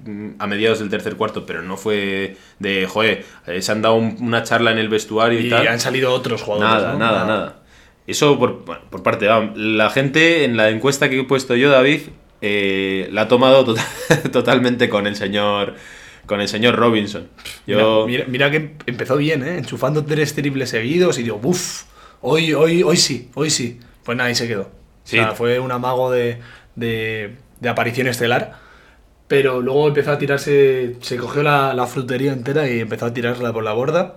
mm, 0.06 0.32
a 0.40 0.48
mediados 0.48 0.80
del 0.80 0.90
tercer 0.90 1.16
cuarto, 1.16 1.46
pero 1.46 1.62
no 1.62 1.78
fue 1.78 2.36
de, 2.60 2.86
joder, 2.88 3.26
eh, 3.48 3.62
se 3.62 3.72
han 3.72 3.82
dado 3.82 3.96
un- 3.96 4.18
una 4.20 4.44
charla 4.44 4.72
en 4.72 4.78
el 4.80 4.90
vestuario 4.90 5.40
y, 5.40 5.48
Y 5.48 5.50
tal. 5.50 5.68
han 5.68 5.80
salido 5.80 6.12
otros 6.14 6.42
jugadores. 6.42 6.84
Nada, 6.84 6.94
¿no? 6.94 7.00
nada, 7.00 7.26
nada. 7.26 7.60
Eso 8.06 8.38
por, 8.38 8.66
bueno, 8.66 8.82
por 8.90 9.02
parte 9.02 9.26
de 9.26 9.32
Bam. 9.32 9.54
La 9.56 9.90
gente 9.90 10.44
en 10.44 10.58
la 10.58 10.70
encuesta 10.70 11.10
que 11.10 11.20
he 11.22 11.24
puesto 11.24 11.56
yo, 11.56 11.70
David, 11.70 12.02
eh, 12.42 13.08
la 13.14 13.22
ha 13.22 13.28
tomado 13.30 13.64
tota- 13.64 13.88
totalmente 14.32 14.90
con 14.90 15.08
el 15.08 15.16
señor 15.16 15.76
con 16.26 16.40
el 16.40 16.48
señor 16.48 16.76
Robinson. 16.78 17.28
Yo, 17.68 18.06
Mira, 18.08 18.26
mira, 18.26 18.50
mira 18.50 18.52
que 18.52 18.76
empezó 18.86 19.18
bien, 19.18 19.44
¿eh? 19.46 19.58
Enchufando 19.58 20.06
tres 20.06 20.34
triples 20.34 20.70
seguidos 20.70 21.20
y 21.20 21.24
digo, 21.24 21.40
uff, 21.44 21.84
hoy, 22.22 22.54
hoy, 22.54 22.82
hoy 22.82 22.96
sí, 22.96 23.30
hoy 23.36 23.50
sí. 23.50 23.80
Pues 24.06 24.18
nada, 24.18 24.30
ahí 24.30 24.36
se 24.36 24.48
quedó. 24.48 24.70
Sí. 25.04 25.20
O 25.20 25.24
sea, 25.24 25.32
fue 25.34 25.60
un 25.60 25.70
amago 25.74 26.12
de, 26.12 26.40
de, 26.76 27.36
de 27.60 27.70
aparición 27.70 28.08
estelar. 28.08 28.62
Pero 29.28 29.62
luego 29.62 29.88
empezó 29.88 30.12
a 30.12 30.18
tirarse, 30.18 30.96
se 31.02 31.18
cogió 31.18 31.44
la, 31.44 31.74
la 31.74 31.88
frutería 31.88 32.34
entera 32.34 32.70
y 32.70 32.80
empezó 32.80 33.06
a 33.08 33.14
tirarla 33.14 33.52
por 33.54 33.64
la 33.64 33.74
borda. 33.74 34.16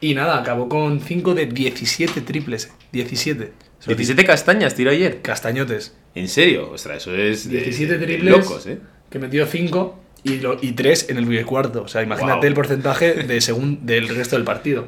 Y 0.00 0.14
nada, 0.14 0.38
acabó 0.38 0.68
con 0.68 1.00
5 1.00 1.34
de 1.34 1.46
17 1.46 2.20
triples. 2.22 2.66
eh, 2.66 2.70
17. 2.92 3.52
Son 3.78 3.88
17 3.96 4.24
castañas 4.24 4.74
tiró 4.74 4.90
ayer. 4.90 5.20
Castañotes. 5.22 5.94
¿En 6.14 6.28
serio? 6.28 6.70
Ostras, 6.72 6.98
eso 6.98 7.14
es 7.14 7.48
de, 7.48 7.58
17 7.60 7.98
de 7.98 8.06
triples. 8.06 8.30
locos, 8.38 8.66
¿eh? 8.66 8.78
Que 9.10 9.18
metió 9.18 9.46
5 9.46 10.00
y, 10.24 10.36
lo- 10.40 10.58
y 10.60 10.72
3 10.72 11.10
en 11.10 11.18
el 11.18 11.26
primer 11.26 11.44
cuarto. 11.46 11.82
O 11.82 11.88
sea, 11.88 12.02
imagínate 12.02 12.46
el 12.46 12.54
porcentaje 12.54 13.14
de 13.14 13.40
segun, 13.40 13.86
del 13.86 14.08
resto 14.08 14.36
del 14.36 14.44
partido. 14.44 14.86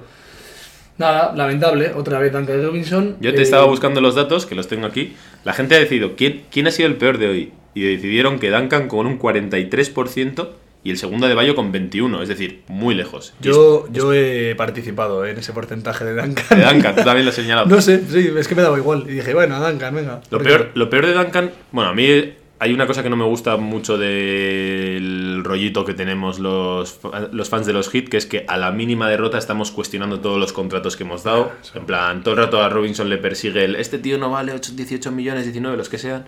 Nada, 0.98 1.34
lamentable, 1.34 1.92
otra 1.94 2.18
vez 2.18 2.32
Duncan 2.32 2.62
Robinson. 2.62 3.16
Yo 3.20 3.32
te 3.32 3.40
Eh, 3.40 3.42
estaba 3.42 3.66
buscando 3.66 4.00
los 4.00 4.14
datos, 4.14 4.46
que 4.46 4.54
los 4.54 4.66
tengo 4.66 4.86
aquí. 4.86 5.14
La 5.46 5.52
gente 5.52 5.76
ha 5.76 5.78
decidido 5.78 6.16
quién, 6.16 6.42
quién 6.50 6.66
ha 6.66 6.72
sido 6.72 6.88
el 6.88 6.96
peor 6.96 7.18
de 7.18 7.28
hoy. 7.28 7.52
Y 7.72 7.82
decidieron 7.82 8.40
que 8.40 8.50
Duncan 8.50 8.88
con 8.88 9.06
un 9.06 9.16
43% 9.16 10.48
y 10.82 10.90
el 10.90 10.98
segundo 10.98 11.28
de 11.28 11.34
Bayo 11.34 11.54
con 11.54 11.72
21%. 11.72 12.20
Es 12.20 12.28
decir, 12.28 12.62
muy 12.66 12.96
lejos. 12.96 13.32
Yo, 13.40 13.86
yo 13.92 14.12
he 14.12 14.56
participado 14.56 15.24
en 15.24 15.38
ese 15.38 15.52
porcentaje 15.52 16.04
de 16.04 16.20
Duncan. 16.20 16.58
De 16.58 16.64
Duncan, 16.64 16.96
tú 16.96 17.04
también 17.04 17.26
lo 17.26 17.30
has 17.30 17.36
señalado. 17.36 17.68
No 17.70 17.80
sé, 17.80 18.02
sí, 18.08 18.32
es 18.36 18.48
que 18.48 18.56
me 18.56 18.62
daba 18.62 18.76
igual. 18.76 19.04
Y 19.08 19.12
dije, 19.12 19.34
bueno, 19.34 19.64
Duncan, 19.64 19.94
venga. 19.94 20.20
Lo 20.30 20.40
peor, 20.40 20.72
lo 20.74 20.90
peor 20.90 21.06
de 21.06 21.12
Duncan, 21.12 21.52
bueno, 21.70 21.90
a 21.90 21.94
mí 21.94 22.32
hay 22.58 22.72
una 22.72 22.86
cosa 22.86 23.02
que 23.02 23.10
no 23.10 23.16
me 23.16 23.24
gusta 23.24 23.56
mucho 23.58 23.98
del 23.98 25.42
rollito 25.44 25.84
que 25.84 25.94
tenemos 25.94 26.38
los, 26.38 26.98
los 27.32 27.48
fans 27.48 27.66
de 27.66 27.72
los 27.72 27.94
hits, 27.94 28.08
que 28.08 28.16
es 28.16 28.26
que 28.26 28.44
a 28.48 28.56
la 28.56 28.70
mínima 28.70 29.08
derrota 29.08 29.36
estamos 29.38 29.70
cuestionando 29.70 30.20
todos 30.20 30.38
los 30.40 30.52
contratos 30.52 30.96
que 30.96 31.04
hemos 31.04 31.22
dado. 31.22 31.52
En 31.74 31.84
plan, 31.86 32.22
todo 32.22 32.34
el 32.34 32.38
rato 32.40 32.62
a 32.62 32.68
Robinson 32.68 33.08
le 33.10 33.18
persigue 33.18 33.64
el, 33.64 33.76
este 33.76 33.98
tío 33.98 34.18
no 34.18 34.30
vale 34.30 34.52
8, 34.52 34.72
18 34.74 35.12
millones, 35.12 35.44
19, 35.44 35.76
los 35.76 35.88
que 35.88 35.98
sean. 35.98 36.24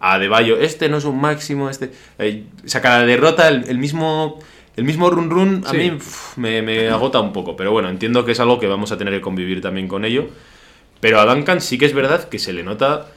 A 0.00 0.18
De 0.18 0.28
Bayo, 0.28 0.58
este 0.58 0.88
no 0.88 0.96
es 0.98 1.04
un 1.04 1.20
máximo, 1.20 1.70
este... 1.70 1.92
eh, 2.18 2.44
o 2.64 2.68
sea, 2.68 2.80
cada 2.80 3.04
derrota, 3.06 3.48
el, 3.48 3.64
el 3.68 3.78
mismo... 3.78 4.38
El 4.74 4.84
mismo 4.84 5.10
run 5.10 5.28
run 5.28 5.64
a 5.66 5.70
Sí. 5.70 5.76
mí 6.36 6.62
me 6.62 6.88
agota 6.88 7.20
un 7.20 7.34
poco, 7.34 7.56
pero 7.56 7.72
bueno, 7.72 7.90
entiendo 7.90 8.24
que 8.24 8.32
es 8.32 8.40
algo 8.40 8.58
que 8.58 8.66
vamos 8.66 8.90
a 8.90 8.96
tener 8.96 9.12
que 9.12 9.20
convivir 9.20 9.60
también 9.60 9.86
con 9.86 10.06
ello. 10.06 10.28
Pero 10.98 11.20
a 11.20 11.26
Duncan 11.26 11.60
sí 11.60 11.76
que 11.76 11.84
es 11.84 11.92
verdad 11.92 12.26
que 12.30 12.38
se 12.38 12.54
le 12.54 12.62
nota 12.62 13.11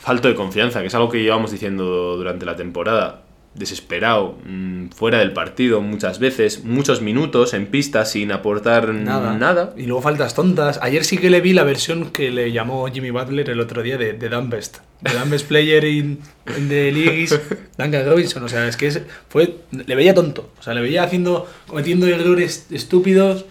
falto 0.00 0.28
de 0.28 0.34
confianza, 0.34 0.80
que 0.80 0.86
es 0.88 0.94
algo 0.94 1.08
que 1.10 1.22
llevamos 1.22 1.50
diciendo 1.52 2.16
durante 2.16 2.46
la 2.46 2.56
temporada. 2.56 3.22
Desesperado, 3.52 4.38
mm, 4.46 4.90
fuera 4.90 5.18
del 5.18 5.32
partido 5.32 5.80
muchas 5.80 6.20
veces, 6.20 6.62
muchos 6.64 7.02
minutos 7.02 7.52
en 7.52 7.66
pista 7.66 8.04
sin 8.04 8.30
aportar 8.30 8.94
Nada. 8.94 9.36
nada. 9.36 9.74
Y 9.76 9.86
luego 9.86 10.00
faltas 10.02 10.36
tontas. 10.36 10.78
Ayer 10.82 11.04
sí 11.04 11.18
que 11.18 11.30
le 11.30 11.40
vi 11.40 11.52
la 11.52 11.64
versión 11.64 12.10
que 12.12 12.30
le 12.30 12.52
llamó 12.52 12.86
Jimmy 12.86 13.10
Butler 13.10 13.50
el 13.50 13.58
otro 13.58 13.82
día 13.82 13.98
de, 13.98 14.12
de 14.12 14.28
Dumbest. 14.28 14.78
De 15.00 15.12
Dumbest 15.18 15.48
Player 15.48 15.84
in, 15.84 16.20
in 16.56 16.68
the 16.68 16.92
Leagues, 16.92 17.40
Duncan 17.76 18.06
Robinson. 18.06 18.44
O 18.44 18.48
sea, 18.48 18.68
es 18.68 18.76
que 18.76 18.86
es- 18.86 19.02
fue, 19.28 19.56
le 19.72 19.94
veía 19.96 20.14
tonto. 20.14 20.50
O 20.60 20.62
sea, 20.62 20.72
le 20.72 20.80
veía 20.80 21.02
haciendo, 21.02 21.48
cometiendo 21.66 22.06
errores 22.06 22.68
estúpidos 22.70 23.46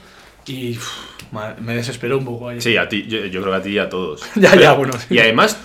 y 0.48 0.78
me 1.60 1.76
desesperó 1.76 2.18
un 2.20 2.26
poco 2.26 2.48
ayer. 2.48 2.62
Sí, 2.62 2.78
a 2.78 2.88
ti, 2.88 3.06
yo, 3.06 3.26
yo 3.26 3.42
creo 3.42 3.54
que 3.54 3.60
a 3.60 3.62
ti 3.64 3.70
y 3.72 3.80
a 3.80 3.90
todos. 3.90 4.22
Ya, 4.36 4.56
ya, 4.56 4.74
bueno, 4.74 4.94
sí. 4.94 5.14
Y 5.16 5.20
además, 5.20 5.60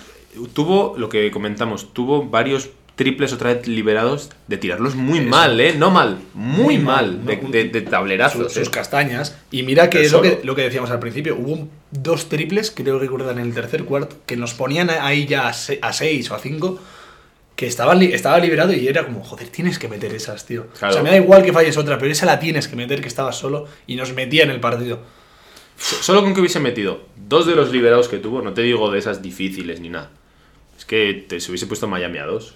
tuvo, 0.53 0.95
lo 0.97 1.09
que 1.09 1.29
comentamos, 1.31 1.93
tuvo 1.93 2.25
varios 2.25 2.69
triples 2.95 3.33
otra 3.33 3.53
vez 3.53 3.67
liberados 3.67 4.29
de 4.47 4.57
tirarlos 4.57 4.95
muy 4.95 5.19
Eso. 5.19 5.29
mal, 5.29 5.59
¿eh? 5.59 5.73
No 5.77 5.91
mal, 5.91 6.19
muy, 6.33 6.63
Muy 6.63 6.77
mal, 6.77 7.17
mal, 7.17 7.25
de, 7.25 7.37
¿no? 7.37 7.49
de- 7.49 7.63
de 7.65 7.81
tablerazos. 7.81 8.43
sus, 8.45 8.53
sus 8.53 8.67
¿eh? 8.67 8.71
castañas. 8.71 9.35
Y 9.51 9.63
mira 9.63 9.89
que 9.89 10.01
es 10.03 10.11
lo 10.13 10.21
que, 10.21 10.39
lo 10.43 10.55
que 10.55 10.61
decíamos 10.61 10.91
al 10.91 10.99
principio. 10.99 11.35
Hubo 11.35 11.67
dos 11.91 12.29
triples, 12.29 12.71
creo 12.71 12.97
que 12.97 13.05
recuerdan 13.05 13.39
en 13.39 13.47
el 13.47 13.53
tercer 13.53 13.83
cuarto, 13.83 14.15
que 14.25 14.37
nos 14.37 14.53
ponían 14.53 14.89
ahí 14.89 15.25
ya 15.25 15.49
a 15.49 15.53
6 15.93 16.31
o 16.31 16.35
a 16.35 16.39
5, 16.39 16.79
que 17.57 17.67
estaban 17.67 17.99
li- 17.99 18.13
estaba 18.13 18.37
liberado 18.39 18.71
y 18.73 18.87
era 18.87 19.03
como, 19.05 19.23
joder, 19.23 19.47
tienes 19.49 19.77
que 19.77 19.89
meter 19.89 20.13
esas, 20.13 20.45
tío. 20.45 20.67
Claro. 20.79 20.91
O 20.91 20.93
sea, 20.93 21.03
me 21.03 21.09
da 21.11 21.17
igual 21.17 21.43
que 21.43 21.51
falles 21.51 21.75
otra, 21.77 21.97
pero 21.97 22.11
esa 22.11 22.25
la 22.25 22.39
tienes 22.39 22.67
que 22.69 22.77
meter, 22.77 23.01
que 23.01 23.07
estabas 23.09 23.37
solo 23.37 23.65
y 23.87 23.95
nos 23.97 24.13
metía 24.13 24.43
en 24.43 24.51
el 24.51 24.61
partido. 24.61 24.99
Solo 25.77 26.21
con 26.23 26.33
que 26.33 26.39
hubiese 26.39 26.61
metido 26.61 27.01
dos 27.27 27.45
de 27.45 27.55
los 27.55 27.71
liberados 27.73 28.07
que 28.07 28.17
tuvo, 28.19 28.41
no 28.41 28.53
te 28.53 28.61
digo 28.61 28.89
de 28.91 28.99
esas 28.99 29.21
difíciles 29.21 29.81
ni 29.81 29.89
nada. 29.89 30.11
Es 30.85 30.87
que 30.87 31.25
te, 31.27 31.39
se 31.39 31.49
hubiese 31.49 31.65
puesto 31.65 31.87
Miami 31.87 32.19
a 32.19 32.25
dos. 32.25 32.53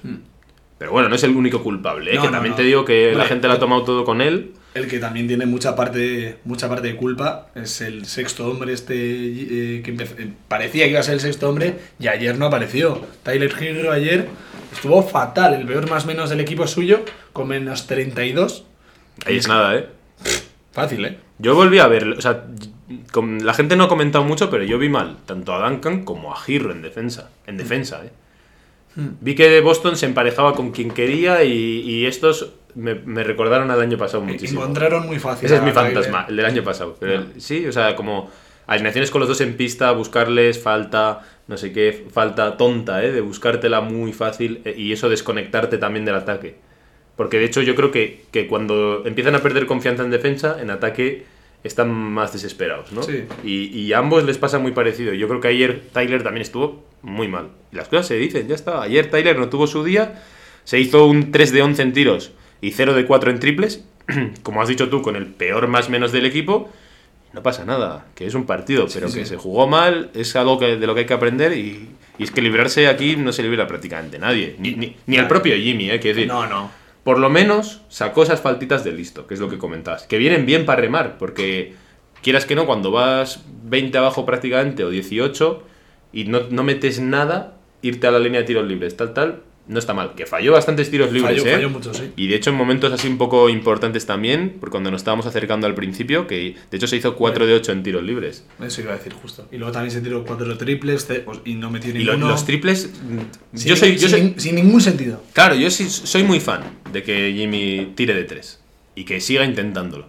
Pero 0.77 0.91
bueno, 0.91 1.09
no 1.09 1.15
es 1.15 1.23
el 1.23 1.35
único 1.35 1.63
culpable, 1.63 2.11
¿eh? 2.11 2.15
No, 2.15 2.21
que 2.21 2.27
no, 2.27 2.33
también 2.33 2.51
no. 2.51 2.57
te 2.57 2.63
digo 2.63 2.85
que 2.85 3.13
la 3.15 3.25
gente 3.25 3.47
la 3.47 3.55
ha 3.55 3.59
tomado 3.59 3.83
todo 3.83 4.05
con 4.05 4.21
él. 4.21 4.53
El 4.75 4.87
que 4.87 4.99
también 4.99 5.27
tiene 5.27 5.47
mucha 5.47 5.75
parte, 5.75 6.37
mucha 6.45 6.69
parte 6.69 6.89
de 6.89 6.95
culpa 6.95 7.47
es 7.55 7.81
el 7.81 8.05
sexto 8.05 8.47
hombre 8.47 8.73
este 8.73 8.93
eh, 8.95 9.81
que 9.81 9.91
eh, 9.91 10.31
parecía 10.47 10.85
que 10.85 10.91
iba 10.91 10.99
a 10.99 11.03
ser 11.03 11.15
el 11.15 11.21
sexto 11.21 11.49
hombre 11.49 11.79
y 11.99 12.07
ayer 12.07 12.37
no 12.37 12.45
apareció. 12.45 13.03
Tyler 13.23 13.51
Hero 13.59 13.91
ayer 13.91 14.27
estuvo 14.71 15.01
fatal, 15.01 15.55
el 15.55 15.65
peor 15.65 15.89
más 15.89 16.05
menos 16.05 16.29
del 16.29 16.39
equipo 16.39 16.67
suyo 16.67 17.03
con 17.33 17.47
menos 17.47 17.87
32. 17.87 18.63
Ahí 19.25 19.37
es 19.37 19.47
nada, 19.47 19.75
¿eh? 19.75 19.89
Fácil, 20.71 21.03
¿eh? 21.03 21.17
Yo 21.39 21.55
volví 21.55 21.79
a 21.79 21.87
ver, 21.87 22.07
o 22.09 22.21
sea, 22.21 22.45
la 23.43 23.53
gente 23.53 23.75
no 23.75 23.83
ha 23.83 23.87
comentado 23.87 24.23
mucho, 24.23 24.49
pero 24.49 24.63
yo 24.63 24.77
vi 24.79 24.89
mal 24.89 25.17
tanto 25.25 25.53
a 25.53 25.69
Duncan 25.69 26.03
como 26.03 26.33
a 26.33 26.37
Girro 26.39 26.71
en 26.71 26.81
defensa. 26.81 27.29
En 27.47 27.57
defensa, 27.57 28.01
¿eh? 28.05 28.09
Vi 29.21 29.35
que 29.35 29.61
Boston 29.61 29.95
se 29.95 30.07
emparejaba 30.07 30.53
con 30.55 30.71
quien 30.71 30.91
quería 30.91 31.43
y, 31.43 31.53
y 31.81 32.05
estos 32.07 32.53
me, 32.75 32.95
me 32.95 33.23
recordaron 33.23 33.69
al 33.71 33.79
año 33.79 33.97
pasado 33.97 34.23
muchísimo. 34.23 34.61
Encontraron 34.61 35.05
muy 35.05 35.19
fácil. 35.19 35.45
Ese 35.45 35.55
es 35.57 35.63
mi 35.63 35.71
fantasma, 35.71 36.25
el 36.27 36.35
del 36.35 36.45
año 36.45 36.63
pasado. 36.63 36.97
Pero 36.99 37.13
Ya. 37.13 37.19
el- 37.19 37.41
sí, 37.41 37.65
o 37.67 37.71
sea, 37.71 37.95
como 37.95 38.29
alineaciones 38.67 39.09
con 39.11 39.19
los 39.19 39.29
dos 39.29 39.41
en 39.41 39.55
pista, 39.55 39.91
buscarles 39.91 40.61
falta, 40.61 41.21
no 41.47 41.55
sé 41.57 41.71
qué, 41.71 42.05
falta 42.11 42.57
tonta, 42.57 43.03
¿eh? 43.03 43.11
De 43.11 43.21
buscártela 43.21 43.81
muy 43.81 44.11
fácil 44.13 44.61
eh, 44.65 44.73
y 44.77 44.91
eso 44.91 45.07
desconectarte 45.09 45.77
también 45.77 46.03
del 46.05 46.15
ataque. 46.15 46.55
Porque 47.15 47.37
de 47.37 47.45
hecho 47.45 47.61
yo 47.61 47.75
creo 47.75 47.91
que, 47.91 48.25
que 48.31 48.47
cuando 48.47 49.03
empiezan 49.05 49.35
a 49.35 49.39
perder 49.39 49.65
confianza 49.65 50.03
en 50.03 50.09
defensa, 50.09 50.57
en 50.61 50.71
ataque 50.71 51.25
están 51.63 51.91
más 51.91 52.33
desesperados, 52.33 52.91
¿no? 52.91 53.03
Sí. 53.03 53.25
Y, 53.43 53.67
y 53.79 53.93
a 53.93 53.99
ambos 53.99 54.23
les 54.23 54.37
pasa 54.37 54.59
muy 54.59 54.71
parecido. 54.71 55.13
Yo 55.13 55.27
creo 55.27 55.41
que 55.41 55.49
ayer 55.49 55.81
Tyler 55.91 56.23
también 56.23 56.41
estuvo 56.41 56.85
muy 57.01 57.27
mal. 57.27 57.49
Y 57.71 57.75
las 57.75 57.87
cosas 57.87 58.07
se 58.07 58.15
dicen, 58.15 58.47
ya 58.47 58.55
está. 58.55 58.81
Ayer 58.81 59.09
Tyler 59.09 59.37
no 59.37 59.49
tuvo 59.49 59.67
su 59.67 59.83
día, 59.83 60.23
se 60.63 60.79
hizo 60.79 61.05
un 61.05 61.31
3 61.31 61.51
de 61.51 61.61
11 61.61 61.81
en 61.81 61.93
tiros 61.93 62.31
y 62.61 62.71
0 62.71 62.93
de 62.93 63.05
4 63.05 63.31
en 63.31 63.39
triples, 63.39 63.85
como 64.43 64.61
has 64.61 64.67
dicho 64.69 64.89
tú, 64.89 65.01
con 65.01 65.15
el 65.15 65.27
peor 65.27 65.67
más 65.67 65.89
menos 65.89 66.11
del 66.11 66.25
equipo. 66.25 66.69
No 67.31 67.43
pasa 67.43 67.63
nada, 67.63 68.07
que 68.15 68.25
es 68.25 68.33
un 68.33 68.45
partido, 68.45 68.87
pero 68.91 69.07
sí. 69.07 69.19
que 69.19 69.25
se 69.25 69.37
jugó 69.37 69.67
mal, 69.67 70.09
es 70.15 70.35
algo 70.35 70.57
que, 70.57 70.77
de 70.77 70.87
lo 70.87 70.95
que 70.95 71.01
hay 71.01 71.05
que 71.05 71.13
aprender 71.13 71.55
y, 71.55 71.89
y 72.17 72.23
es 72.23 72.31
que 72.31 72.41
librarse 72.41 72.87
aquí 72.87 73.17
no 73.17 73.31
se 73.31 73.43
libra 73.43 73.67
prácticamente 73.67 74.17
nadie, 74.17 74.55
ni, 74.57 74.73
ni, 74.73 74.95
ni 75.05 75.17
el 75.17 75.27
propio 75.27 75.55
Jimmy, 75.55 75.91
¿eh? 75.91 75.99
Decir, 75.99 76.25
No, 76.25 76.47
no. 76.47 76.71
Por 77.03 77.19
lo 77.19 77.29
menos 77.29 77.81
sacó 77.89 78.23
esas 78.23 78.41
faltitas 78.41 78.83
de 78.83 78.91
listo, 78.91 79.27
que 79.27 79.33
es 79.33 79.39
lo 79.39 79.49
que 79.49 79.57
comentabas. 79.57 80.03
Que 80.03 80.17
vienen 80.17 80.45
bien 80.45 80.65
para 80.65 80.81
remar, 80.81 81.17
porque 81.17 81.73
quieras 82.21 82.45
que 82.45 82.55
no, 82.55 82.65
cuando 82.65 82.91
vas 82.91 83.43
20 83.63 83.97
abajo 83.97 84.25
prácticamente 84.25 84.83
o 84.83 84.89
18 84.89 85.63
y 86.11 86.25
no, 86.25 86.41
no 86.49 86.63
metes 86.63 86.99
nada, 86.99 87.57
irte 87.81 88.07
a 88.07 88.11
la 88.11 88.19
línea 88.19 88.41
de 88.41 88.47
tiros 88.47 88.67
libres, 88.67 88.97
tal, 88.97 89.13
tal, 89.13 89.43
no 89.69 89.79
está 89.79 89.93
mal. 89.93 90.15
Que 90.15 90.25
falló 90.25 90.51
bastantes 90.51 90.91
tiros 90.91 91.11
libres, 91.13 91.37
Falló, 91.41 91.49
¿eh? 91.49 91.55
falló 91.55 91.69
mucho, 91.69 91.93
sí. 91.93 92.11
Y 92.17 92.27
de 92.27 92.35
hecho 92.35 92.49
en 92.49 92.57
momentos 92.57 92.91
así 92.91 93.07
un 93.07 93.17
poco 93.17 93.47
importantes 93.49 94.05
también, 94.05 94.57
por 94.59 94.69
cuando 94.71 94.91
nos 94.91 94.99
estábamos 95.01 95.25
acercando 95.25 95.67
al 95.67 95.75
principio, 95.75 96.27
que 96.27 96.55
de 96.69 96.77
hecho 96.77 96.87
se 96.87 96.97
hizo 96.97 97.15
4 97.15 97.45
de 97.45 97.53
8 97.53 97.71
en 97.71 97.83
tiros 97.83 98.03
libres. 98.03 98.45
Eso 98.61 98.81
iba 98.81 98.91
a 98.93 98.97
decir 98.97 99.13
justo. 99.13 99.47
Y 99.51 99.57
luego 99.57 99.71
también 99.71 99.91
se 99.91 100.01
tiró 100.01 100.25
cuatro 100.25 100.57
triples 100.57 101.05
ce- 101.07 101.21
pues, 101.21 101.39
y 101.45 101.53
no 101.55 101.69
metió 101.71 101.91
Y 101.91 102.03
lo- 102.03 102.13
ninguno. 102.13 102.31
los 102.33 102.45
triples... 102.45 102.91
Sin 103.53 103.67
yo 103.69 103.75
soy... 103.75 103.97
sin, 103.97 104.39
sin 104.39 104.55
ningún 104.55 104.81
sentido. 104.81 105.23
Claro, 105.33 105.55
yo 105.55 105.69
sí 105.71 105.89
soy 105.89 106.23
muy 106.23 106.39
fan 106.39 106.63
de 106.91 107.03
que 107.03 107.31
Jimmy 107.35 107.93
tire 107.95 108.13
de 108.13 108.23
3 108.25 108.59
y 108.95 109.05
que 109.05 109.21
siga 109.21 109.45
intentándolo. 109.45 110.07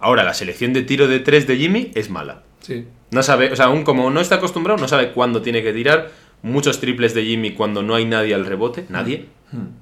Ahora, 0.00 0.24
la 0.24 0.34
selección 0.34 0.72
de 0.72 0.82
tiro 0.82 1.08
de 1.08 1.20
3 1.20 1.46
de 1.46 1.56
Jimmy 1.56 1.90
es 1.94 2.10
mala. 2.10 2.42
Sí. 2.60 2.84
No 3.10 3.22
sabe, 3.22 3.52
o 3.52 3.56
sea, 3.56 3.66
aún 3.66 3.84
como 3.84 4.10
no 4.10 4.20
está 4.20 4.36
acostumbrado, 4.36 4.80
no 4.80 4.88
sabe 4.88 5.12
cuándo 5.12 5.40
tiene 5.40 5.62
que 5.62 5.72
tirar. 5.72 6.10
Muchos 6.44 6.78
triples 6.80 7.14
de 7.14 7.24
Jimmy 7.24 7.52
cuando 7.52 7.82
no 7.82 7.94
hay 7.94 8.04
nadie 8.04 8.34
al 8.34 8.44
rebote, 8.46 8.84
nadie. 8.88 9.26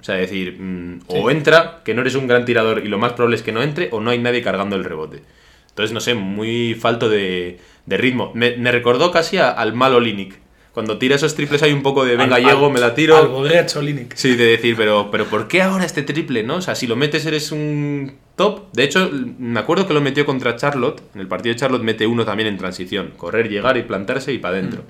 O 0.01 0.05
sea, 0.05 0.17
decir, 0.17 0.59
mm, 0.61 1.01
o 1.09 1.31
entra, 1.31 1.81
que 1.85 1.95
no 1.95 2.03
eres 2.03 2.15
un 2.15 2.27
gran 2.27 2.45
tirador 2.45 2.83
y 2.85 2.89
lo 2.89 2.99
más 2.99 3.15
probable 3.15 3.37
es 3.37 3.43
que 3.43 3.53
no 3.53 3.63
entre, 3.63 3.89
o 3.91 4.01
no 4.01 4.11
hay 4.11 4.19
nadie 4.19 4.43
cargando 4.43 4.77
el 4.77 4.85
rebote. 4.85 5.23
Entonces, 5.71 5.93
no 5.93 6.01
sé, 6.01 6.15
muy 6.15 6.75
falto 6.75 7.09
de, 7.09 7.59
de 7.87 7.97
ritmo. 7.97 8.31
Me, 8.35 8.57
me 8.59 8.71
recordó 8.71 9.11
casi 9.11 9.39
a- 9.39 9.51
al 9.51 9.73
malo 9.75 9.99
Linick. 9.99 10.39
Cuando 10.75 10.99
tira 10.99 11.17
esos 11.17 11.35
triples 11.35 11.63
hay 11.63 11.73
un 11.73 11.83
poco 11.83 12.05
de, 12.05 12.17
venga, 12.17 12.37
Al- 12.37 12.45
llego, 12.45 12.67
al- 12.67 12.73
me 12.73 12.81
la 12.81 12.95
tiro. 12.95 13.17
Al 13.17 13.29
borracho 13.29 13.81
Linick. 13.83 14.15
Sí, 14.15 14.37
de 14.37 14.45
decir, 14.45 14.75
pero, 14.77 15.11
pero 15.11 15.25
¿por 15.27 15.49
qué 15.49 15.63
ahora 15.63 15.85
este 15.87 16.03
triple, 16.03 16.43
no? 16.43 16.57
O 16.57 16.61
sea, 16.63 16.75
si 16.75 16.87
lo 16.87 16.95
metes 16.97 17.25
eres 17.27 17.51
un 17.53 18.13
top. 18.37 18.71
De 18.75 18.85
hecho, 18.85 19.11
me 19.39 19.59
acuerdo 19.61 19.87
que 19.87 19.95
lo 19.95 20.01
metió 20.03 20.27
contra 20.27 20.55
Charlotte. 20.57 21.03
En 21.15 21.21
el 21.23 21.29
partido 21.29 21.55
de 21.55 21.59
Charlotte 21.61 21.83
mete 21.83 22.07
uno 22.07 22.25
también 22.27 22.49
en 22.49 22.59
transición. 22.59 23.13
Correr, 23.17 23.49
llegar 23.49 23.77
y 23.79 23.83
plantarse 23.83 24.33
y 24.35 24.39
para 24.39 24.59
adentro. 24.59 24.83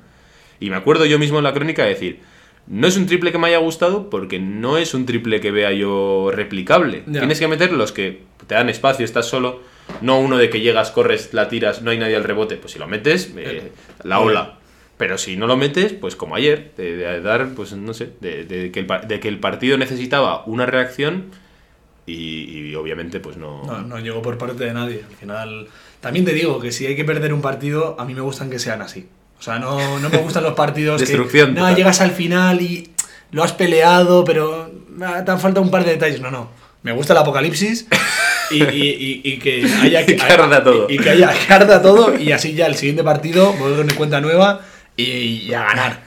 Y 0.62 0.70
me 0.70 0.76
acuerdo 0.76 1.04
yo 1.06 1.18
mismo 1.18 1.38
en 1.38 1.44
la 1.44 1.52
crónica 1.52 1.82
de 1.82 1.88
decir, 1.88 2.20
no 2.68 2.86
es 2.86 2.96
un 2.96 3.06
triple 3.06 3.32
que 3.32 3.38
me 3.38 3.48
haya 3.48 3.58
gustado 3.58 4.08
porque 4.08 4.38
no 4.38 4.78
es 4.78 4.94
un 4.94 5.06
triple 5.06 5.40
que 5.40 5.50
vea 5.50 5.72
yo 5.72 6.30
replicable. 6.32 7.00
Tienes 7.00 7.40
que 7.40 7.48
meter 7.48 7.72
los 7.72 7.90
que 7.90 8.22
te 8.46 8.54
dan 8.54 8.68
espacio, 8.68 9.04
estás 9.04 9.26
solo. 9.26 9.60
No 10.02 10.20
uno 10.20 10.38
de 10.38 10.50
que 10.50 10.60
llegas, 10.60 10.92
corres, 10.92 11.34
la 11.34 11.48
tiras, 11.48 11.82
no 11.82 11.90
hay 11.90 11.98
nadie 11.98 12.14
al 12.14 12.22
rebote. 12.22 12.56
Pues 12.56 12.74
si 12.74 12.78
lo 12.78 12.86
metes, 12.86 13.34
eh, 13.36 13.72
la 14.04 14.20
ola. 14.20 14.58
Pero 14.98 15.18
si 15.18 15.36
no 15.36 15.48
lo 15.48 15.56
metes, 15.56 15.94
pues 15.94 16.14
como 16.14 16.36
ayer, 16.36 16.70
de, 16.76 16.96
de 16.96 17.20
dar, 17.20 17.54
pues 17.56 17.72
no 17.72 17.92
sé, 17.92 18.10
de, 18.20 18.44
de 18.44 18.70
que 18.70 18.78
el, 18.78 18.86
de 19.08 19.18
que 19.18 19.26
el 19.26 19.40
partido 19.40 19.76
necesitaba 19.78 20.44
una 20.46 20.64
reacción 20.64 21.24
y, 22.06 22.68
y 22.68 22.74
obviamente 22.76 23.18
pues 23.18 23.36
no... 23.36 23.64
No, 23.64 23.82
no 23.82 23.98
llegó 23.98 24.22
por 24.22 24.38
parte 24.38 24.62
de 24.62 24.72
nadie. 24.72 25.02
Al 25.08 25.16
final, 25.16 25.66
también 26.00 26.24
te 26.24 26.32
digo 26.32 26.60
que 26.60 26.70
si 26.70 26.86
hay 26.86 26.94
que 26.94 27.04
perder 27.04 27.32
un 27.32 27.42
partido, 27.42 27.96
a 27.98 28.04
mí 28.04 28.14
me 28.14 28.20
gustan 28.20 28.48
que 28.48 28.60
sean 28.60 28.80
así. 28.80 29.08
O 29.42 29.44
sea, 29.44 29.58
no, 29.58 29.98
no 29.98 30.08
me 30.08 30.18
gustan 30.18 30.44
los 30.44 30.54
partidos 30.54 31.00
Destrucción 31.00 31.48
que 31.48 31.54
nada, 31.54 31.66
total. 31.70 31.76
llegas 31.76 32.00
al 32.00 32.12
final 32.12 32.62
y 32.62 32.92
lo 33.32 33.42
has 33.42 33.50
peleado, 33.50 34.22
pero 34.24 34.70
ah, 35.02 35.24
te 35.24 35.32
han 35.32 35.40
faltado 35.40 35.62
un 35.64 35.70
par 35.72 35.84
de 35.84 35.90
detalles. 35.90 36.20
No, 36.20 36.30
no. 36.30 36.48
Me 36.84 36.92
gusta 36.92 37.12
el 37.12 37.18
apocalipsis 37.18 37.86
y, 38.52 38.62
y- 38.62 38.62
y- 38.64 39.20
y 39.24 39.38
que 39.40 39.64
haya 39.82 40.06
Que 40.06 40.16
arda 40.22 40.62
todo. 40.62 40.86
Y, 40.88 40.96
que 40.96 41.10
haya 41.10 41.32
que 41.32 41.52
arda 41.52 41.82
todo 41.82 42.16
y 42.16 42.30
así 42.30 42.54
ya 42.54 42.66
el 42.66 42.76
siguiente 42.76 43.02
partido 43.02 43.52
volver 43.54 43.80
en 43.90 43.96
cuenta 43.96 44.20
nueva 44.20 44.60
y, 44.96 45.02
y 45.02 45.54
a 45.54 45.62
ganar. 45.64 46.04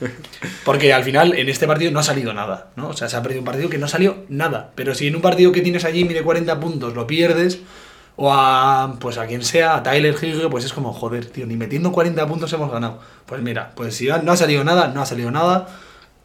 Porque 0.63 0.93
al 0.93 1.03
final 1.03 1.33
en 1.37 1.49
este 1.49 1.67
partido 1.67 1.91
no 1.91 1.99
ha 1.99 2.03
salido 2.03 2.33
nada, 2.33 2.69
¿no? 2.77 2.87
O 2.87 2.93
sea, 2.93 3.09
se 3.09 3.17
ha 3.17 3.21
perdido 3.21 3.41
un 3.41 3.45
partido 3.45 3.69
que 3.69 3.77
no 3.77 3.89
salió 3.89 4.23
nada. 4.29 4.71
Pero 4.75 4.95
si 4.95 5.07
en 5.07 5.15
un 5.17 5.21
partido 5.21 5.51
que 5.51 5.59
tienes 5.59 5.83
allí 5.83 6.05
mide 6.05 6.21
40 6.23 6.57
puntos 6.61 6.93
lo 6.93 7.05
pierdes, 7.05 7.59
o 8.17 8.31
a, 8.33 8.95
pues 8.99 9.17
a 9.17 9.25
quien 9.27 9.43
sea, 9.43 9.75
a 9.75 9.83
Tyler 9.83 10.15
Hill, 10.21 10.47
pues 10.49 10.63
es 10.65 10.73
como, 10.73 10.93
joder, 10.93 11.25
tío, 11.25 11.45
ni 11.45 11.55
metiendo 11.57 11.91
40 11.91 12.25
puntos 12.27 12.51
hemos 12.53 12.71
ganado. 12.71 12.99
Pues 13.25 13.41
mira, 13.41 13.71
pues 13.75 13.95
si 13.95 14.07
no 14.07 14.31
ha 14.31 14.37
salido 14.37 14.63
nada, 14.63 14.87
no 14.89 15.01
ha 15.01 15.05
salido 15.05 15.31
nada. 15.31 15.67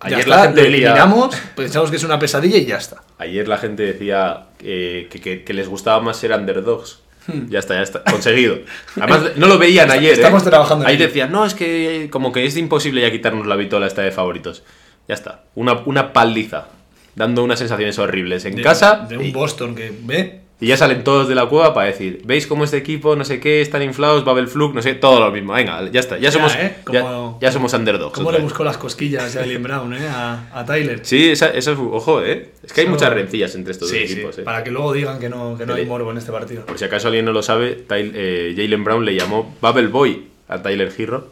Ya 0.02 0.06
Ayer 0.06 0.18
está, 0.20 0.30
la 0.36 0.42
gente 0.44 0.62
decía- 0.62 0.76
eliminamos, 0.76 1.36
pensamos 1.56 1.90
que 1.90 1.96
es 1.96 2.04
una 2.04 2.18
pesadilla 2.18 2.56
y 2.56 2.64
ya 2.64 2.76
está. 2.78 3.02
Ayer 3.18 3.46
la 3.48 3.58
gente 3.58 3.82
decía 3.82 4.46
eh, 4.60 5.08
que, 5.10 5.20
que- 5.20 5.44
que 5.44 5.52
les 5.52 5.68
gustaba 5.68 6.00
más 6.00 6.16
ser 6.16 6.32
underdogs. 6.32 7.00
Hmm. 7.26 7.48
Ya 7.50 7.58
está, 7.58 7.74
ya 7.74 7.82
está. 7.82 8.02
Conseguido. 8.04 8.56
Además, 8.96 9.32
no 9.36 9.46
lo 9.46 9.58
veían 9.58 9.90
ayer. 9.90 10.10
¿eh? 10.10 10.14
estamos 10.14 10.42
trabajando 10.42 10.84
en 10.86 10.90
Ahí 10.90 10.96
decían, 10.96 11.30
no, 11.30 11.44
es 11.44 11.52
que 11.54 12.08
como 12.10 12.32
que 12.32 12.46
es 12.46 12.56
imposible 12.56 13.02
ya 13.02 13.10
quitarnos 13.10 13.46
la 13.46 13.56
vitola 13.56 13.86
esta 13.86 14.00
de 14.00 14.10
favoritos. 14.10 14.62
Ya 15.06 15.14
está. 15.14 15.42
Una, 15.54 15.74
una 15.84 16.12
paliza. 16.14 16.68
Dando 17.14 17.44
unas 17.44 17.58
sensaciones 17.58 17.98
horribles 17.98 18.46
en 18.46 18.54
De- 18.56 18.62
casa. 18.62 19.04
De 19.08 19.18
un 19.18 19.24
y, 19.26 19.32
Boston 19.32 19.74
que 19.74 19.92
ve. 20.02 20.40
Y 20.60 20.66
ya 20.66 20.76
salen 20.76 21.02
todos 21.04 21.26
de 21.28 21.34
la 21.34 21.46
cueva 21.46 21.72
para 21.72 21.86
decir, 21.86 22.20
¿veis 22.24 22.46
cómo 22.46 22.64
este 22.64 22.76
equipo, 22.76 23.16
no 23.16 23.24
sé 23.24 23.40
qué, 23.40 23.62
están 23.62 23.82
inflados, 23.82 24.24
Babel 24.24 24.46
Fluke, 24.46 24.74
no 24.74 24.82
sé, 24.82 24.94
todo 24.94 25.18
lo 25.20 25.30
mismo. 25.30 25.54
Venga, 25.54 25.88
ya 25.90 26.00
está. 26.00 26.16
Ya 26.16 26.24
Ya, 26.24 26.32
somos, 26.32 26.54
¿eh? 26.54 26.76
ya, 26.92 27.00
Como- 27.02 27.38
ya 27.40 27.50
somos 27.50 27.72
underdogs. 27.72 28.14
¿Cómo 28.14 28.30
le 28.30 28.38
buscó 28.40 28.62
las 28.62 28.76
cosquillas 28.76 29.34
a 29.36 29.42
Alien 29.42 29.62
Brown, 29.62 29.94
eh? 29.94 30.06
A, 30.08 30.48
a 30.52 30.64
Tyler. 30.66 31.00
Sí, 31.02 31.30
esa, 31.30 31.48
eso 31.48 31.72
es, 31.72 31.78
ojo, 31.78 32.22
¿eh? 32.22 32.50
Es 32.62 32.72
que 32.72 32.82
hay 32.82 32.86
muchas 32.88 33.10
rencillas 33.12 33.54
entre 33.54 33.72
estos 33.72 33.88
Sí, 33.88 33.98
dos 34.00 34.06
sí, 34.08 34.12
equipos, 34.14 34.38
¿eh? 34.38 34.42
Para 34.42 34.62
que 34.62 34.70
luego 34.70 34.92
digan 34.92 35.18
que 35.18 35.28
no, 35.30 35.56
que 35.56 35.64
no 35.66 35.74
hay 35.74 35.86
morbo 35.86 36.10
en 36.10 36.18
este 36.18 36.30
partido. 36.32 36.66
Por 36.66 36.78
si 36.78 36.84
acaso 36.84 37.08
alguien 37.08 37.24
no 37.24 37.32
lo 37.32 37.42
sabe, 37.42 37.86
Tyl- 37.88 38.12
eh, 38.14 38.52
Jalen 38.56 38.84
Brown 38.84 39.04
le 39.04 39.14
llamó 39.14 39.54
Bubble 39.62 39.86
Boy 39.88 40.26
a 40.48 40.60
Tyler 40.62 40.92
Hero, 40.96 41.30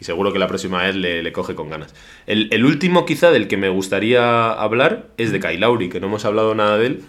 y 0.00 0.04
seguro 0.04 0.32
que 0.32 0.38
la 0.38 0.48
próxima 0.48 0.82
vez 0.82 0.96
le, 0.96 1.22
le 1.22 1.32
coge 1.32 1.54
con 1.54 1.68
ganas. 1.70 1.94
El, 2.26 2.48
el 2.52 2.64
último 2.64 3.04
quizá 3.04 3.30
del 3.30 3.46
que 3.48 3.56
me 3.56 3.68
gustaría 3.68 4.50
hablar 4.50 5.08
es 5.18 5.30
de 5.30 5.38
Kyle 5.40 5.60
Lowry, 5.60 5.88
que 5.90 6.00
no 6.00 6.06
hemos 6.08 6.24
hablado 6.24 6.54
nada 6.54 6.78
de 6.78 6.86
él, 6.86 7.00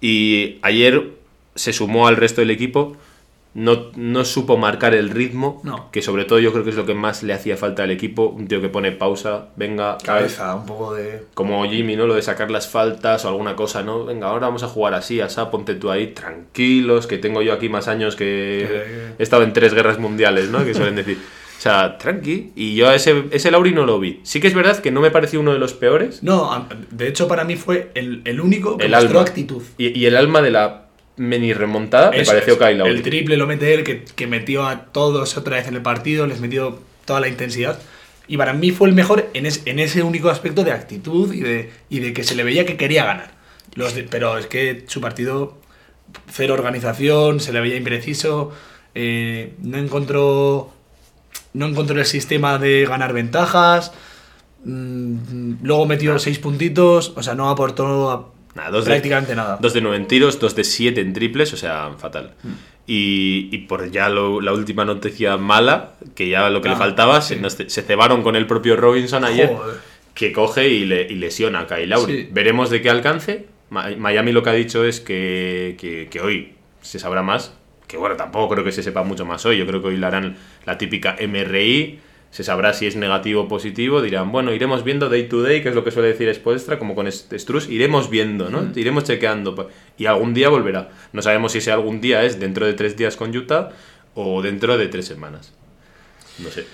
y 0.00 0.58
ayer 0.62 1.10
se 1.54 1.72
sumó 1.72 2.06
al 2.08 2.16
resto 2.16 2.40
del 2.40 2.50
equipo, 2.50 2.96
no, 3.52 3.86
no 3.96 4.24
supo 4.24 4.56
marcar 4.56 4.94
el 4.94 5.10
ritmo, 5.10 5.60
No. 5.64 5.90
que 5.90 6.02
sobre 6.02 6.24
todo 6.24 6.38
yo 6.38 6.52
creo 6.52 6.62
que 6.62 6.70
es 6.70 6.76
lo 6.76 6.86
que 6.86 6.94
más 6.94 7.24
le 7.24 7.32
hacía 7.32 7.56
falta 7.56 7.82
al 7.82 7.90
equipo, 7.90 8.26
un 8.28 8.46
tío 8.46 8.60
que 8.60 8.68
pone 8.68 8.92
pausa, 8.92 9.48
venga, 9.56 9.98
Cabeza, 10.04 10.54
un 10.54 10.66
poco 10.66 10.94
de. 10.94 11.24
como 11.34 11.68
Jimmy, 11.68 11.96
¿no? 11.96 12.06
Lo 12.06 12.14
de 12.14 12.22
sacar 12.22 12.48
las 12.52 12.68
faltas 12.68 13.24
o 13.24 13.28
alguna 13.28 13.56
cosa, 13.56 13.82
¿no? 13.82 14.04
Venga, 14.04 14.28
ahora 14.28 14.46
vamos 14.46 14.62
a 14.62 14.68
jugar 14.68 14.94
así, 14.94 15.20
asá, 15.20 15.50
ponte 15.50 15.74
tú 15.74 15.90
ahí, 15.90 16.08
tranquilos, 16.08 17.08
que 17.08 17.18
tengo 17.18 17.42
yo 17.42 17.52
aquí 17.52 17.68
más 17.68 17.88
años 17.88 18.14
que 18.14 18.66
Que- 18.68 19.14
he 19.18 19.22
estado 19.22 19.42
en 19.42 19.52
tres 19.52 19.74
guerras 19.74 19.98
mundiales, 19.98 20.48
¿no? 20.50 20.64
Que 20.64 20.72
suelen 20.72 20.94
decir. 20.94 21.18
O 21.60 21.62
sea, 21.62 21.98
tranqui. 21.98 22.52
Y 22.56 22.74
yo 22.74 22.88
a 22.88 22.94
ese, 22.94 23.24
ese 23.32 23.50
Lauri 23.50 23.72
no 23.74 23.84
lo 23.84 24.00
vi. 24.00 24.20
Sí 24.22 24.40
que 24.40 24.46
es 24.48 24.54
verdad 24.54 24.78
que 24.78 24.90
no 24.90 25.02
me 25.02 25.10
pareció 25.10 25.40
uno 25.40 25.52
de 25.52 25.58
los 25.58 25.74
peores. 25.74 26.22
No, 26.22 26.66
de 26.90 27.06
hecho 27.06 27.28
para 27.28 27.44
mí 27.44 27.56
fue 27.56 27.90
el, 27.94 28.22
el 28.24 28.40
único 28.40 28.78
que 28.78 28.86
El 28.86 28.92
mostró 28.92 29.18
alma. 29.18 29.20
actitud. 29.28 29.62
Y, 29.76 29.88
y 30.00 30.06
el 30.06 30.16
alma 30.16 30.40
de 30.40 30.50
la 30.52 30.86
mini 31.18 31.52
remontada 31.52 32.12
me 32.12 32.24
pareció. 32.24 32.58
Kyle 32.58 32.78
Lowry. 32.78 32.90
El 32.92 33.02
triple 33.02 33.36
lo 33.36 33.46
mete 33.46 33.74
él, 33.74 33.84
que, 33.84 34.04
que 34.16 34.26
metió 34.26 34.66
a 34.66 34.84
todos 34.86 35.36
otra 35.36 35.56
vez 35.58 35.68
en 35.68 35.74
el 35.74 35.82
partido, 35.82 36.26
les 36.26 36.40
metió 36.40 36.78
toda 37.04 37.20
la 37.20 37.28
intensidad. 37.28 37.78
Y 38.26 38.38
para 38.38 38.54
mí 38.54 38.70
fue 38.70 38.88
el 38.88 38.94
mejor 38.94 39.28
en, 39.34 39.44
es- 39.44 39.60
en 39.66 39.80
ese 39.80 40.02
único 40.02 40.30
aspecto 40.30 40.64
de 40.64 40.72
actitud 40.72 41.30
y 41.34 41.40
de, 41.40 41.70
y 41.90 41.98
de 42.00 42.14
que 42.14 42.24
se 42.24 42.34
le 42.36 42.42
veía 42.42 42.64
que 42.64 42.78
quería 42.78 43.04
ganar. 43.04 43.32
Los 43.74 43.94
de- 43.94 44.04
pero 44.04 44.38
es 44.38 44.46
que 44.46 44.84
su 44.86 45.02
partido, 45.02 45.58
cero 46.32 46.54
organización, 46.54 47.38
se 47.38 47.52
le 47.52 47.60
veía 47.60 47.76
impreciso, 47.76 48.50
eh, 48.94 49.52
no 49.60 49.76
encontró 49.76 50.72
no 51.52 51.66
encontró 51.66 51.98
el 51.98 52.06
sistema 52.06 52.58
de 52.58 52.86
ganar 52.86 53.12
ventajas. 53.12 53.92
mm, 54.64 55.54
luego 55.62 55.86
metió 55.86 56.18
seis 56.18 56.38
puntitos, 56.38 57.12
o 57.16 57.22
sea, 57.22 57.34
no 57.34 57.48
aportó 57.48 58.32
de- 58.84 58.90
prácticamente 58.90 59.34
nada. 59.34 59.58
Dos 59.60 59.72
de 59.72 59.80
9 59.80 59.96
en 59.96 60.06
tiros, 60.06 60.38
dos 60.38 60.54
de 60.54 60.64
7 60.64 61.00
en 61.00 61.12
triples, 61.14 61.52
o 61.54 61.56
sea, 61.56 61.92
fatal. 61.98 62.34
Mm. 62.42 62.48
Y, 62.86 63.48
y 63.52 63.58
por 63.68 63.90
ya 63.90 64.08
lo- 64.08 64.40
la 64.40 64.52
última 64.52 64.84
noticia 64.84 65.36
mala, 65.36 65.92
que 66.14 66.28
ya 66.28 66.50
lo 66.50 66.60
que 66.60 66.68
Ah, 66.68 66.72
le 66.72 66.76
faltaba, 66.78 67.20
sí. 67.22 67.36
se, 67.48 67.70
se 67.70 67.82
cebaron 67.82 68.22
con 68.22 68.36
el 68.36 68.46
propio 68.46 68.76
Robinson 68.76 69.24
ayer, 69.24 69.48
Joder. 69.48 69.76
que 70.14 70.32
coge 70.32 70.68
y, 70.68 70.84
le, 70.84 71.02
y 71.10 71.14
lesiona 71.14 71.60
a 71.60 71.66
Kyle 71.66 71.88
Lowry. 71.88 72.22
Sí. 72.24 72.28
Veremos 72.32 72.68
de 72.70 72.82
qué 72.82 72.90
alcance. 72.90 73.46
Miami 73.70 74.32
lo 74.32 74.42
que 74.42 74.50
ha 74.50 74.54
dicho 74.54 74.84
es 74.84 75.00
que, 75.00 75.76
que- 75.78 76.08
que 76.10 76.20
hoy 76.20 76.54
se 76.82 76.98
sabrá 76.98 77.22
más. 77.22 77.54
Que 77.90 77.96
bueno, 77.96 78.14
tampoco 78.16 78.54
creo 78.54 78.64
que 78.64 78.70
se 78.70 78.82
sepa 78.84 79.02
mucho 79.02 79.24
más 79.24 79.44
hoy. 79.46 79.58
Yo 79.58 79.66
creo 79.66 79.82
que 79.82 79.88
hoy 79.88 79.96
le 79.96 80.06
harán 80.06 80.36
la 80.64 80.78
típica 80.78 81.16
MRI. 81.20 81.98
Se 82.30 82.44
sabrá 82.44 82.72
si 82.72 82.86
es 82.86 82.94
negativo 82.94 83.42
o 83.42 83.48
positivo. 83.48 84.00
Dirán, 84.00 84.30
bueno, 84.30 84.54
iremos 84.54 84.84
viendo 84.84 85.08
day 85.08 85.24
to 85.28 85.42
day, 85.42 85.60
que 85.64 85.70
es 85.70 85.74
lo 85.74 85.82
que 85.82 85.90
suele 85.90 86.06
decir 86.08 86.32
Spoelstra, 86.32 86.78
como 86.78 86.94
con 86.94 87.10
Struz. 87.10 87.68
Iremos 87.68 88.08
viendo, 88.08 88.48
¿no? 88.48 88.60
Mm. 88.62 88.72
Iremos 88.78 89.02
chequeando. 89.02 89.56
pa- 89.56 89.66
Y 89.98 90.06
algún 90.06 90.32
día 90.34 90.48
volverá. 90.48 90.90
No 91.12 91.20
sabemos 91.22 91.50
si 91.50 91.58
ese 91.58 91.72
algún 91.72 92.00
día 92.00 92.22
es 92.22 92.38
dentro 92.38 92.64
de 92.66 92.74
tres 92.74 92.96
días 92.96 93.16
con 93.16 93.36
Utah 93.36 93.70
o 94.14 94.40
dentro 94.42 94.78
de 94.78 94.86
tres 94.86 95.06
semanas. 95.06 95.52
No 96.38 96.48
sé. 96.50 96.66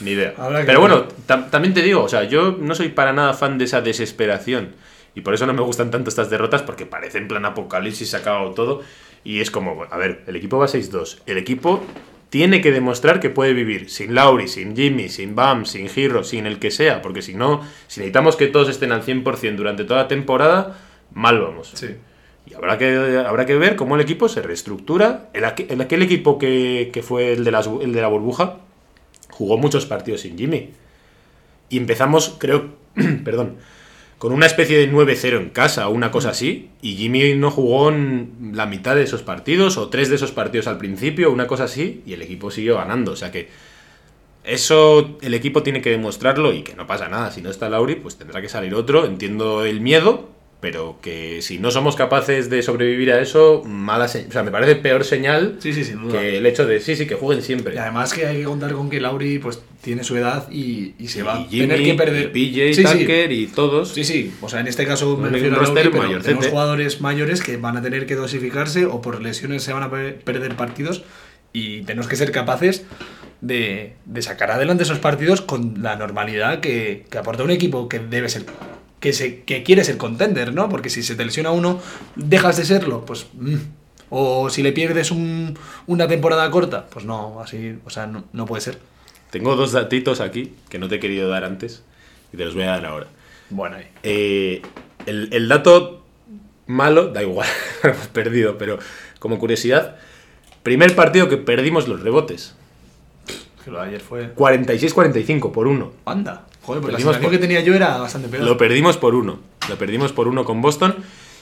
Ni 0.00 0.12
idea. 0.12 0.32
Pero 0.64 0.80
bueno, 0.80 1.08
tam- 1.26 1.50
también 1.50 1.74
te 1.74 1.82
digo, 1.82 2.02
o 2.04 2.08
sea, 2.08 2.24
yo 2.24 2.56
no 2.58 2.74
soy 2.74 2.88
para 2.88 3.12
nada 3.12 3.34
fan 3.34 3.58
de 3.58 3.66
esa 3.66 3.82
desesperación. 3.82 4.70
Y 5.14 5.20
por 5.22 5.34
eso 5.34 5.46
no 5.46 5.52
me 5.52 5.62
gustan 5.62 5.90
tanto 5.90 6.08
estas 6.10 6.30
derrotas, 6.30 6.62
porque 6.62 6.86
parece 6.86 7.18
en 7.18 7.26
plan 7.28 7.44
apocalipsis, 7.44 8.08
se 8.10 8.16
ha 8.16 8.20
acabado 8.20 8.52
todo. 8.52 8.82
Y 9.24 9.40
es 9.40 9.50
como, 9.50 9.84
a 9.90 9.96
ver, 9.96 10.22
el 10.26 10.36
equipo 10.36 10.58
va 10.58 10.66
6-2. 10.66 11.18
El 11.26 11.38
equipo 11.38 11.82
tiene 12.30 12.60
que 12.60 12.72
demostrar 12.72 13.20
que 13.20 13.30
puede 13.30 13.52
vivir 13.54 13.90
sin 13.90 14.14
Lauri, 14.14 14.48
sin 14.48 14.76
Jimmy, 14.76 15.08
sin 15.08 15.34
Bam, 15.34 15.64
sin 15.66 15.88
Hero, 15.94 16.24
sin 16.24 16.46
el 16.46 16.58
que 16.58 16.70
sea. 16.70 17.02
Porque 17.02 17.22
si 17.22 17.34
no, 17.34 17.62
si 17.86 18.00
necesitamos 18.00 18.36
que 18.36 18.46
todos 18.48 18.68
estén 18.68 18.92
al 18.92 19.02
100% 19.02 19.56
durante 19.56 19.84
toda 19.84 20.02
la 20.02 20.08
temporada, 20.08 20.78
mal 21.12 21.40
vamos. 21.40 21.70
Sí. 21.74 21.88
Y 22.46 22.54
habrá 22.54 22.78
que, 22.78 23.22
habrá 23.26 23.44
que 23.46 23.56
ver 23.56 23.76
cómo 23.76 23.94
el 23.96 24.00
equipo 24.00 24.28
se 24.28 24.40
reestructura. 24.42 25.28
El, 25.34 25.44
aqu- 25.44 25.66
el 25.68 25.80
aquel 25.80 26.02
equipo 26.02 26.38
que, 26.38 26.90
que 26.92 27.02
fue 27.02 27.32
el 27.32 27.44
de, 27.44 27.50
las 27.50 27.66
el 27.66 27.92
de 27.92 28.00
la 28.00 28.08
burbuja 28.08 28.58
jugó 29.30 29.58
muchos 29.58 29.86
partidos 29.86 30.22
sin 30.22 30.36
Jimmy. 30.38 30.70
Y 31.68 31.76
empezamos, 31.76 32.36
creo, 32.38 32.70
perdón, 33.24 33.56
con 34.18 34.32
una 34.32 34.46
especie 34.46 34.76
de 34.76 34.90
9-0 34.90 35.36
en 35.36 35.50
casa 35.50 35.88
o 35.88 35.92
una 35.92 36.10
cosa 36.10 36.30
así. 36.30 36.70
Y 36.82 36.96
Jimmy 36.96 37.34
no 37.34 37.50
jugó 37.50 37.88
en 37.88 38.52
la 38.54 38.66
mitad 38.66 38.96
de 38.96 39.02
esos 39.02 39.22
partidos 39.22 39.78
o 39.78 39.88
tres 39.88 40.08
de 40.08 40.16
esos 40.16 40.32
partidos 40.32 40.66
al 40.66 40.78
principio, 40.78 41.30
una 41.30 41.46
cosa 41.46 41.64
así. 41.64 42.02
Y 42.04 42.12
el 42.14 42.22
equipo 42.22 42.50
siguió 42.50 42.76
ganando. 42.76 43.12
O 43.12 43.16
sea 43.16 43.30
que 43.30 43.48
eso 44.44 45.18
el 45.20 45.34
equipo 45.34 45.62
tiene 45.62 45.80
que 45.80 45.90
demostrarlo 45.90 46.52
y 46.52 46.62
que 46.62 46.74
no 46.74 46.86
pasa 46.86 47.08
nada. 47.08 47.30
Si 47.30 47.42
no 47.42 47.50
está 47.50 47.68
Lauri, 47.68 47.94
pues 47.94 48.16
tendrá 48.16 48.40
que 48.40 48.48
salir 48.48 48.74
otro. 48.74 49.06
Entiendo 49.06 49.64
el 49.64 49.80
miedo, 49.80 50.28
pero 50.60 50.98
que 51.00 51.40
si 51.40 51.58
no 51.58 51.70
somos 51.70 51.94
capaces 51.94 52.50
de 52.50 52.62
sobrevivir 52.62 53.12
a 53.12 53.20
eso, 53.20 53.62
mala 53.64 54.08
se- 54.08 54.26
O 54.28 54.32
sea, 54.32 54.42
me 54.42 54.50
parece 54.50 54.74
peor 54.74 55.04
señal 55.04 55.56
Sí, 55.60 55.72
sí, 55.72 55.84
sin 55.84 56.02
duda. 56.02 56.18
que 56.20 56.38
el 56.38 56.46
hecho 56.46 56.66
de 56.66 56.80
sí, 56.80 56.96
sí, 56.96 57.06
que 57.06 57.14
jueguen 57.14 57.44
siempre. 57.44 57.74
Y 57.74 57.78
además 57.78 58.12
que 58.12 58.26
hay 58.26 58.38
que 58.38 58.44
contar 58.44 58.72
con 58.72 58.90
que 58.90 59.00
Lauri 59.00 59.38
pues 59.38 59.60
tiene 59.80 60.02
su 60.02 60.16
edad 60.16 60.50
y, 60.50 60.94
y 60.98 61.06
se 61.08 61.22
va 61.22 61.36
a 61.42 61.48
tener 61.48 61.82
que 61.82 61.94
perder. 61.94 62.32
y 62.36 62.50
PJ, 62.50 62.74
sí, 62.74 62.86
sí. 62.86 62.98
Tucker 63.00 63.30
y 63.30 63.46
todos. 63.46 63.90
Sí, 63.94 64.02
sí, 64.02 64.32
o 64.40 64.48
sea, 64.48 64.58
en 64.60 64.66
este 64.66 64.84
caso 64.84 65.16
me 65.16 65.28
refiero 65.28 65.60
a 65.60 65.62
Lauri, 65.62 65.88
pero 65.92 66.20
tenemos 66.22 66.46
jugadores 66.48 67.00
mayores 67.00 67.40
que 67.42 67.56
van 67.56 67.76
a 67.76 67.82
tener 67.82 68.06
que 68.06 68.16
dosificarse 68.16 68.84
o 68.86 69.00
por 69.00 69.22
lesiones 69.22 69.62
se 69.62 69.72
van 69.72 69.84
a 69.84 69.90
pe- 69.90 70.12
perder 70.12 70.56
partidos 70.56 71.04
y 71.52 71.82
tenemos 71.82 72.08
que 72.08 72.16
ser 72.16 72.32
capaces 72.32 72.84
de, 73.40 73.92
de 74.06 74.22
sacar 74.22 74.50
adelante 74.50 74.82
esos 74.82 74.98
partidos 74.98 75.40
con 75.40 75.82
la 75.82 75.94
normalidad 75.94 76.58
que, 76.58 77.04
que 77.08 77.18
aporta 77.18 77.44
un 77.44 77.52
equipo 77.52 77.88
que 77.88 78.00
debe 78.00 78.28
ser 78.28 78.44
que 79.00 79.12
se 79.12 79.42
que 79.44 79.62
quiere 79.62 79.84
ser 79.84 79.96
contender, 79.96 80.52
¿no? 80.54 80.68
Porque 80.68 80.90
si 80.90 81.02
se 81.02 81.14
te 81.14 81.24
lesiona 81.24 81.50
uno, 81.50 81.80
dejas 82.16 82.56
de 82.56 82.64
serlo, 82.64 83.04
pues 83.04 83.26
mm. 83.34 83.56
o 84.10 84.50
si 84.50 84.62
le 84.62 84.72
pierdes 84.72 85.10
un- 85.10 85.56
una 85.86 86.08
temporada 86.08 86.50
corta, 86.50 86.86
pues 86.86 87.04
no, 87.04 87.40
así, 87.40 87.78
o 87.84 87.90
sea, 87.90 88.06
no, 88.06 88.24
no 88.32 88.46
puede 88.46 88.60
ser. 88.62 88.78
Tengo 89.30 89.54
dos 89.56 89.72
datitos 89.72 90.20
aquí 90.20 90.54
que 90.68 90.78
no 90.78 90.88
te 90.88 90.96
he 90.96 91.00
querido 91.00 91.28
dar 91.28 91.44
antes 91.44 91.82
y 92.32 92.36
te 92.36 92.44
los 92.44 92.54
voy 92.54 92.64
a 92.64 92.68
dar 92.68 92.86
ahora. 92.86 93.06
Bueno, 93.50 93.76
ahí. 93.76 93.86
Eh, 94.02 94.62
el, 95.06 95.28
el 95.32 95.48
dato 95.48 96.04
malo, 96.66 97.08
da 97.08 97.22
igual, 97.22 97.48
hemos 97.82 98.08
perdido, 98.08 98.58
pero 98.58 98.78
como 99.20 99.38
curiosidad, 99.38 99.96
primer 100.62 100.94
partido 100.96 101.28
que 101.28 101.36
perdimos 101.36 101.86
los 101.88 102.00
rebotes. 102.02 102.54
Que 103.64 103.70
lo 103.70 103.80
de 103.80 103.88
ayer 103.88 104.00
fue. 104.00 104.34
46-45 104.34 105.52
por 105.52 105.66
uno. 105.68 105.92
Anda. 106.04 106.46
Joder, 106.68 106.82
pues 106.82 106.92
Perdimos 106.94 107.16
por- 107.18 107.30
que 107.30 107.38
tenía 107.38 107.60
yo 107.60 107.74
era 107.74 107.96
bastante 107.98 108.28
peor. 108.28 108.44
Lo 108.44 108.56
perdimos 108.56 108.96
por 108.96 109.14
uno. 109.14 109.40
Lo 109.68 109.76
perdimos 109.76 110.12
por 110.12 110.28
uno 110.28 110.44
con 110.44 110.62
Boston. 110.62 110.96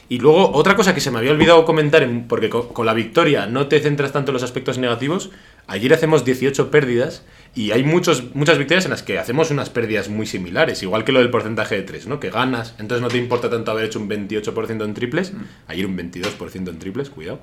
Y 0.09 0.19
luego, 0.21 0.53
otra 0.53 0.77
cosa 0.77 0.95
que 0.95 1.01
se 1.01 1.11
me 1.11 1.19
había 1.19 1.33
olvidado 1.33 1.65
comentar, 1.65 2.05
en- 2.05 2.29
porque 2.29 2.49
co- 2.49 2.69
con, 2.69 2.87
la 2.87 2.95
victoria 2.95 3.47
no 3.47 3.67
te 3.67 3.81
centras 3.81 4.13
tanto 4.13 4.31
en 4.31 4.35
los 4.35 4.45
aspectos 4.45 4.79
negativos, 4.79 5.31
ayer 5.67 5.93
hacemos 5.93 6.25
18 6.25 6.71
pérdidas 6.71 7.25
y 7.57 7.73
hay 7.73 7.83
muchos, 7.83 8.33
muchas 8.35 8.57
victorias 8.57 8.85
en 8.85 8.93
las 8.93 9.03
que 9.03 9.19
hacemos 9.19 9.51
unas 9.51 9.69
pérdidas 9.69 10.09
muy 10.09 10.27
similares, 10.27 10.81
igual 10.85 11.03
que 11.05 11.11
lo 11.11 11.19
del 11.19 11.31
porcentaje 11.31 11.75
de 11.75 11.83
3, 11.83 12.07
¿no? 12.07 12.21
Que 12.21 12.31
ganas, 12.31 12.77
entonces 12.79 13.03
no 13.03 13.09
te 13.09 13.19
importa 13.19 13.51
tanto 13.51 13.73
haber 13.73 13.87
hecho 13.87 13.99
un 13.99 14.09
28% 14.09 14.85
en 14.85 14.95
triples, 14.95 15.33
ayer 15.67 15.85
un 15.87 15.97
22% 15.97 16.71
en 16.71 16.79
triples, 16.79 17.11
cuidado. 17.11 17.41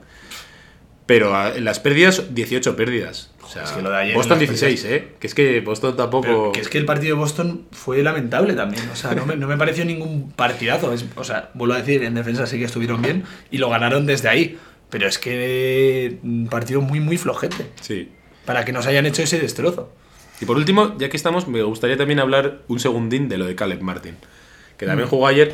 Pero 1.05 1.35
ah, 1.35 1.51
en 1.55 1.65
las 1.65 1.79
pérdidas, 1.79 2.33
18 2.33 2.75
pérdidas. 2.75 3.31
O 3.43 3.47
sea, 3.49 3.63
Es 3.63 3.71
que 3.71 3.81
lo 3.81 3.89
de 3.89 3.97
ayer 3.97 4.15
Boston 4.15 4.37
en 4.41 4.47
las 4.47 4.59
16, 4.59 4.85
¿eh? 4.85 5.07
Que 5.19 5.27
es 5.27 5.35
que 5.35 5.59
Boston 5.59 5.97
tampoco... 5.97 6.21
Pero 6.23 6.51
que 6.53 6.61
es 6.61 6.69
que 6.69 6.77
el 6.77 6.85
partido 6.85 7.15
de 7.15 7.19
Boston 7.19 7.65
fue 7.71 8.01
lamentable 8.01 8.53
también. 8.53 8.87
O 8.89 8.95
sea, 8.95 9.13
no 9.13 9.25
me, 9.25 9.35
no 9.35 9.47
me 9.47 9.57
pareció 9.57 9.83
ningún 9.83 10.31
partidazo. 10.31 10.93
Es- 10.93 11.05
o 11.15 11.23
sea, 11.25 11.49
vuelvo 11.53 11.73
a 11.75 11.77
decir, 11.79 12.03
en 12.03 12.13
defensa 12.15 12.47
sí 12.47 12.57
que 12.57 12.65
estuvieron 12.65 13.01
bien 13.01 13.23
y 13.51 13.57
lo 13.57 13.69
ganaron 13.69 14.05
desde 14.05 14.29
ahí. 14.29 14.57
Pero 14.89 15.07
es 15.07 15.17
que 15.19 16.19
un 16.23 16.47
partido 16.49 16.79
muy, 16.79 16.99
muy 17.01 17.17
flojete. 17.17 17.65
Sí. 17.81 18.09
Para 18.45 18.63
que 18.63 18.71
nos 18.71 18.85
hayan 18.87 19.05
hecho 19.05 19.23
ese 19.23 19.39
destrozo. 19.39 19.91
Y 20.39 20.45
por 20.45 20.55
último, 20.57 20.97
ya 20.97 21.09
que 21.09 21.17
estamos, 21.17 21.47
me 21.47 21.61
gustaría 21.63 21.97
también 21.97 22.19
hablar 22.19 22.59
un 22.67 22.79
segundín 22.79 23.27
de 23.27 23.37
lo 23.37 23.45
de 23.45 23.55
Caleb 23.55 23.81
Martin. 23.81 24.15
Que 24.77 24.85
también 24.85 25.07
jugó 25.09 25.27
ayer 25.27 25.53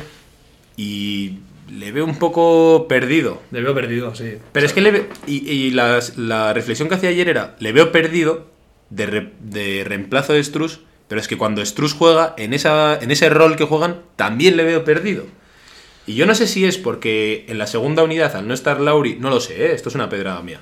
y 0.76 1.38
le 1.72 1.92
veo 1.92 2.04
un 2.04 2.18
poco 2.18 2.86
perdido. 2.88 3.40
Le 3.50 3.60
veo 3.62 3.74
perdido, 3.74 4.14
sí. 4.14 4.34
Pero 4.52 4.66
es 4.66 4.72
que 4.72 4.80
le 4.80 4.90
ve- 4.90 5.06
y, 5.26 5.48
y 5.50 5.70
las- 5.70 6.16
la 6.18 6.52
reflexión 6.52 6.88
que 6.88 6.94
hacía 6.96 7.10
ayer 7.10 7.28
era, 7.28 7.56
le 7.60 7.72
veo 7.72 7.92
perdido 7.92 8.46
de, 8.90 9.06
re- 9.06 9.32
de 9.40 9.84
reemplazo 9.84 10.32
de 10.32 10.42
Struz, 10.42 10.80
pero 11.08 11.20
es 11.20 11.28
que 11.28 11.36
cuando 11.36 11.64
Struz 11.64 11.92
juega, 11.94 12.34
en, 12.38 12.54
esa, 12.54 12.98
en 13.00 13.10
ese 13.10 13.28
rol 13.30 13.56
que 13.56 13.64
juegan, 13.64 14.02
también 14.16 14.56
le 14.56 14.64
veo 14.64 14.84
perdido. 14.84 15.24
Y 16.06 16.14
yo 16.14 16.26
no 16.26 16.34
sé 16.34 16.46
si 16.46 16.64
es 16.64 16.78
porque 16.78 17.44
en 17.48 17.58
la 17.58 17.66
segunda 17.66 18.02
unidad, 18.02 18.34
al 18.34 18.48
no 18.48 18.54
estar 18.54 18.80
Lauri, 18.80 19.16
no 19.20 19.30
lo 19.30 19.38
sé, 19.40 19.66
¿eh? 19.66 19.72
esto 19.74 19.88
es 19.90 19.94
una 19.94 20.08
pedrada 20.08 20.42
mía. 20.42 20.60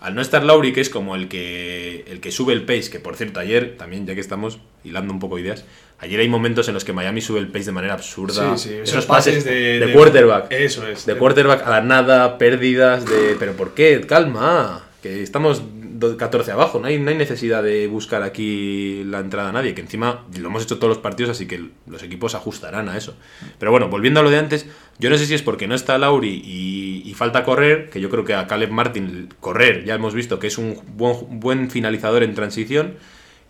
Al 0.00 0.14
no 0.14 0.20
estar 0.22 0.44
Lauri, 0.44 0.72
que 0.72 0.80
es 0.80 0.90
como 0.90 1.16
el 1.16 1.26
que, 1.28 2.04
el 2.08 2.20
que 2.20 2.30
sube 2.30 2.52
el 2.52 2.62
pace, 2.64 2.90
que 2.90 3.00
por 3.00 3.16
cierto, 3.16 3.40
ayer, 3.40 3.76
también 3.76 4.06
ya 4.06 4.14
que 4.14 4.20
estamos 4.20 4.58
hilando 4.84 5.12
un 5.12 5.18
poco 5.18 5.38
ideas, 5.38 5.64
ayer 5.98 6.20
hay 6.20 6.28
momentos 6.28 6.68
en 6.68 6.74
los 6.74 6.84
que 6.84 6.92
Miami 6.92 7.20
sube 7.20 7.38
el 7.40 7.48
pace 7.48 7.66
de 7.66 7.72
manera 7.72 7.94
absurda. 7.94 8.56
Sí, 8.56 8.68
sí, 8.68 8.74
Esos 8.74 8.88
esos 8.90 9.06
pases 9.06 9.34
pases 9.36 9.44
de, 9.44 9.54
de- 9.80 9.86
de- 9.86 9.92
quarterback. 9.92 10.46
Eso 10.52 10.86
es. 10.86 11.06
De 11.06 11.14
De- 11.14 11.18
quarterback 11.18 11.66
a 11.66 11.70
la 11.70 11.80
nada, 11.80 12.38
pérdidas 12.38 13.04
de... 13.04 13.36
¿Pero 13.38 13.52
por 13.54 13.74
qué? 13.74 14.00
Calma, 14.06 14.84
que 15.02 15.22
estamos 15.22 15.62
do- 15.74 16.16
14 16.18 16.52
abajo, 16.52 16.78
no 16.78 16.88
hay, 16.88 16.98
no 16.98 17.08
hay 17.10 17.16
necesidad 17.16 17.62
de 17.62 17.86
buscar 17.86 18.22
aquí 18.22 19.02
la 19.06 19.20
entrada 19.20 19.48
a 19.48 19.52
nadie, 19.52 19.74
que 19.74 19.80
encima 19.80 20.26
lo 20.38 20.48
hemos 20.48 20.62
hecho 20.64 20.76
todos 20.78 20.90
los 20.90 20.98
partidos, 20.98 21.30
así 21.30 21.46
que 21.46 21.64
los 21.86 22.02
equipos 22.02 22.34
ajustarán 22.34 22.88
a 22.90 22.98
eso. 22.98 23.16
Pero 23.58 23.70
bueno, 23.70 23.88
volviendo 23.88 24.20
a 24.20 24.22
lo 24.22 24.28
de 24.30 24.36
antes, 24.38 24.66
yo 24.98 25.08
no 25.08 25.16
sé 25.16 25.24
si 25.26 25.32
es 25.34 25.40
porque 25.42 25.66
no 25.66 25.74
está 25.74 25.96
Lauri 25.96 26.42
y, 26.44 27.02
y 27.08 27.14
falta 27.14 27.44
correr, 27.44 27.88
que 27.88 28.00
yo 28.02 28.10
creo 28.10 28.24
que 28.26 28.34
a 28.34 28.46
Caleb 28.46 28.70
Martin 28.70 29.28
correr 29.40 29.84
ya 29.86 29.94
hemos 29.94 30.12
visto 30.12 30.38
que 30.38 30.48
es 30.48 30.58
un 30.58 30.78
buen, 30.96 31.40
buen 31.40 31.70
finalizador 31.70 32.22
en 32.22 32.34
transición, 32.34 32.94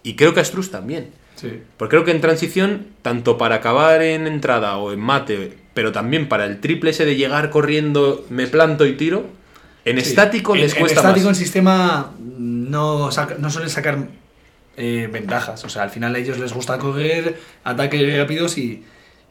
y 0.05 0.15
creo 0.15 0.33
que 0.35 0.39
a 0.41 0.45
Struz 0.45 0.71
también. 0.71 1.09
Sí. 1.37 1.61
Porque 1.77 1.91
creo 1.97 2.05
que 2.05 2.11
en 2.11 2.21
transición, 2.21 2.89
tanto 3.03 3.39
para 3.39 3.57
acabar 3.57 4.03
en 4.03 4.27
entrada 4.27 4.77
o 4.79 4.93
en 4.93 5.01
mate, 5.01 5.57
pero 5.75 5.93
también 5.93 6.29
para 6.29 6.45
el 6.47 6.61
triple 6.61 6.91
ese 6.91 7.05
de 7.05 7.15
llegar 7.17 7.51
corriendo, 7.51 8.25
me 8.31 8.47
planto 8.47 8.85
y 8.87 8.95
tiro, 8.95 9.27
en 9.85 10.01
Sí. 10.01 10.09
estático 10.09 10.55
En- 10.55 10.63
les 10.63 10.73
en 10.75 10.81
cuesta 10.81 11.01
estático 11.01 11.27
en 11.27 11.31
más. 11.33 11.39
sistema 11.39 12.13
no, 12.39 13.13
saca- 13.13 13.37
no 13.39 13.51
suelen 13.51 13.71
sacar 13.71 13.99
eh, 14.79 15.09
ventajas. 15.11 15.65
O 15.65 15.69
sea, 15.71 15.85
al 15.85 15.91
final 15.91 16.15
a 16.15 16.19
ellos 16.19 16.39
les 16.39 16.53
gusta 16.53 16.77
coger 16.79 17.39
ataques 17.65 18.19
rápidos 18.19 18.59
y, 18.59 18.85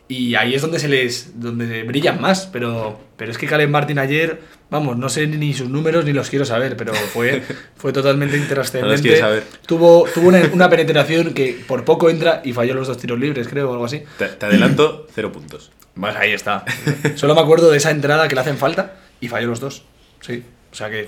y 0.07 0.35
ahí 0.35 0.53
es 0.53 0.61
donde 0.61 0.79
se 0.79 0.87
les 0.87 1.39
donde 1.39 1.83
brillan 1.83 2.21
más. 2.21 2.47
Pero, 2.51 2.99
pero 3.17 3.31
es 3.31 3.37
que 3.37 3.47
Caleb 3.47 3.69
Martin 3.69 3.99
ayer, 3.99 4.39
vamos, 4.69 4.97
no 4.97 5.09
sé 5.09 5.27
ni 5.27 5.53
sus 5.53 5.69
números 5.69 6.05
ni 6.05 6.13
los 6.13 6.29
quiero 6.29 6.45
saber, 6.45 6.77
pero 6.77 6.93
fue, 6.93 7.41
fue 7.75 7.91
totalmente 7.91 8.37
intrascendente. 8.37 9.17
saber. 9.17 9.43
Tuvo, 9.65 10.07
tuvo 10.13 10.27
una, 10.27 10.41
una 10.53 10.69
penetración 10.69 11.33
que 11.33 11.59
por 11.67 11.83
poco 11.85 12.09
entra 12.09 12.41
y 12.43 12.53
falló 12.53 12.73
los 12.73 12.87
dos 12.87 12.97
tiros 12.97 13.19
libres, 13.19 13.47
creo, 13.47 13.69
o 13.69 13.73
algo 13.73 13.85
así. 13.85 14.03
Te, 14.17 14.27
te 14.27 14.45
adelanto, 14.45 15.07
cero 15.13 15.31
puntos. 15.31 15.71
Pues 15.99 16.15
ahí 16.15 16.33
está. 16.33 16.65
Solo 17.15 17.35
me 17.35 17.41
acuerdo 17.41 17.71
de 17.71 17.77
esa 17.77 17.91
entrada 17.91 18.27
que 18.27 18.35
le 18.35 18.41
hacen 18.41 18.57
falta 18.57 18.95
y 19.21 19.27
falló 19.27 19.47
los 19.47 19.59
dos. 19.59 19.83
Sí. 20.21 20.43
O 20.71 20.75
sea 20.75 20.89
que. 20.89 21.07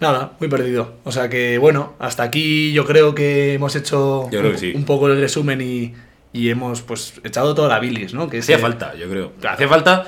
Nada, 0.00 0.32
muy 0.40 0.48
perdido. 0.48 0.94
O 1.04 1.12
sea 1.12 1.28
que, 1.28 1.58
bueno, 1.58 1.94
hasta 1.98 2.24
aquí 2.24 2.72
yo 2.72 2.84
creo 2.84 3.14
que 3.14 3.54
hemos 3.54 3.76
hecho 3.76 4.28
sí. 4.56 4.72
un 4.74 4.84
poco 4.84 5.08
el 5.08 5.20
resumen 5.20 5.60
y, 5.60 5.94
y 6.32 6.48
hemos 6.50 6.82
pues 6.82 7.14
echado 7.24 7.54
toda 7.54 7.68
la 7.68 7.78
bilis, 7.78 8.14
¿no? 8.14 8.28
Que 8.28 8.38
Hacía 8.38 8.56
ese- 8.56 8.62
falta, 8.62 8.94
yo 8.94 9.08
creo. 9.08 9.32
Hacía 9.48 9.68
falta 9.68 10.06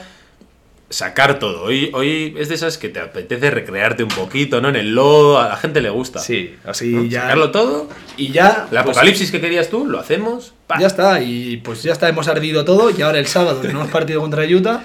sacar 0.91 1.39
todo. 1.39 1.65
Hoy, 1.65 1.91
hoy 1.93 2.35
es 2.39 2.49
de 2.49 2.55
esas 2.55 2.79
que 2.79 2.89
te 2.89 3.01
apetece 3.01 3.51
recrearte 3.51 4.03
un 4.05 4.11
poquito, 4.11 4.61
¿no? 4.61 4.69
En 4.69 4.77
el 4.77 4.95
lodo, 4.95 5.39
a 5.41 5.49
la 5.49 5.57
gente 5.57 5.81
le 5.81 5.91
gusta. 5.91 6.21
Sí, 6.21 6.55
así 6.65 6.93
¿no? 6.93 7.05
ya. 7.05 7.23
Sacarlo 7.23 7.51
todo. 7.51 7.89
Y 8.17 8.29
ya. 8.31 8.65
El 8.65 8.69
pues, 8.69 8.81
apocalipsis 8.81 9.31
que 9.31 9.41
querías 9.41 9.69
tú, 9.71 9.87
lo 9.87 9.99
hacemos. 9.99 10.55
Ya 10.79 10.87
está, 10.87 11.21
y 11.21 11.57
pues 11.59 11.83
ya 11.83 11.93
está, 11.93 12.09
hemos 12.09 12.29
ardido 12.29 12.65
todo. 12.65 12.91
Y 12.97 13.03
ahora 13.03 13.19
el 13.19 13.27
sábado 13.27 13.61
tenemos 13.61 13.89
partido 13.91 14.21
contra 14.21 14.45
Utah. 14.45 14.85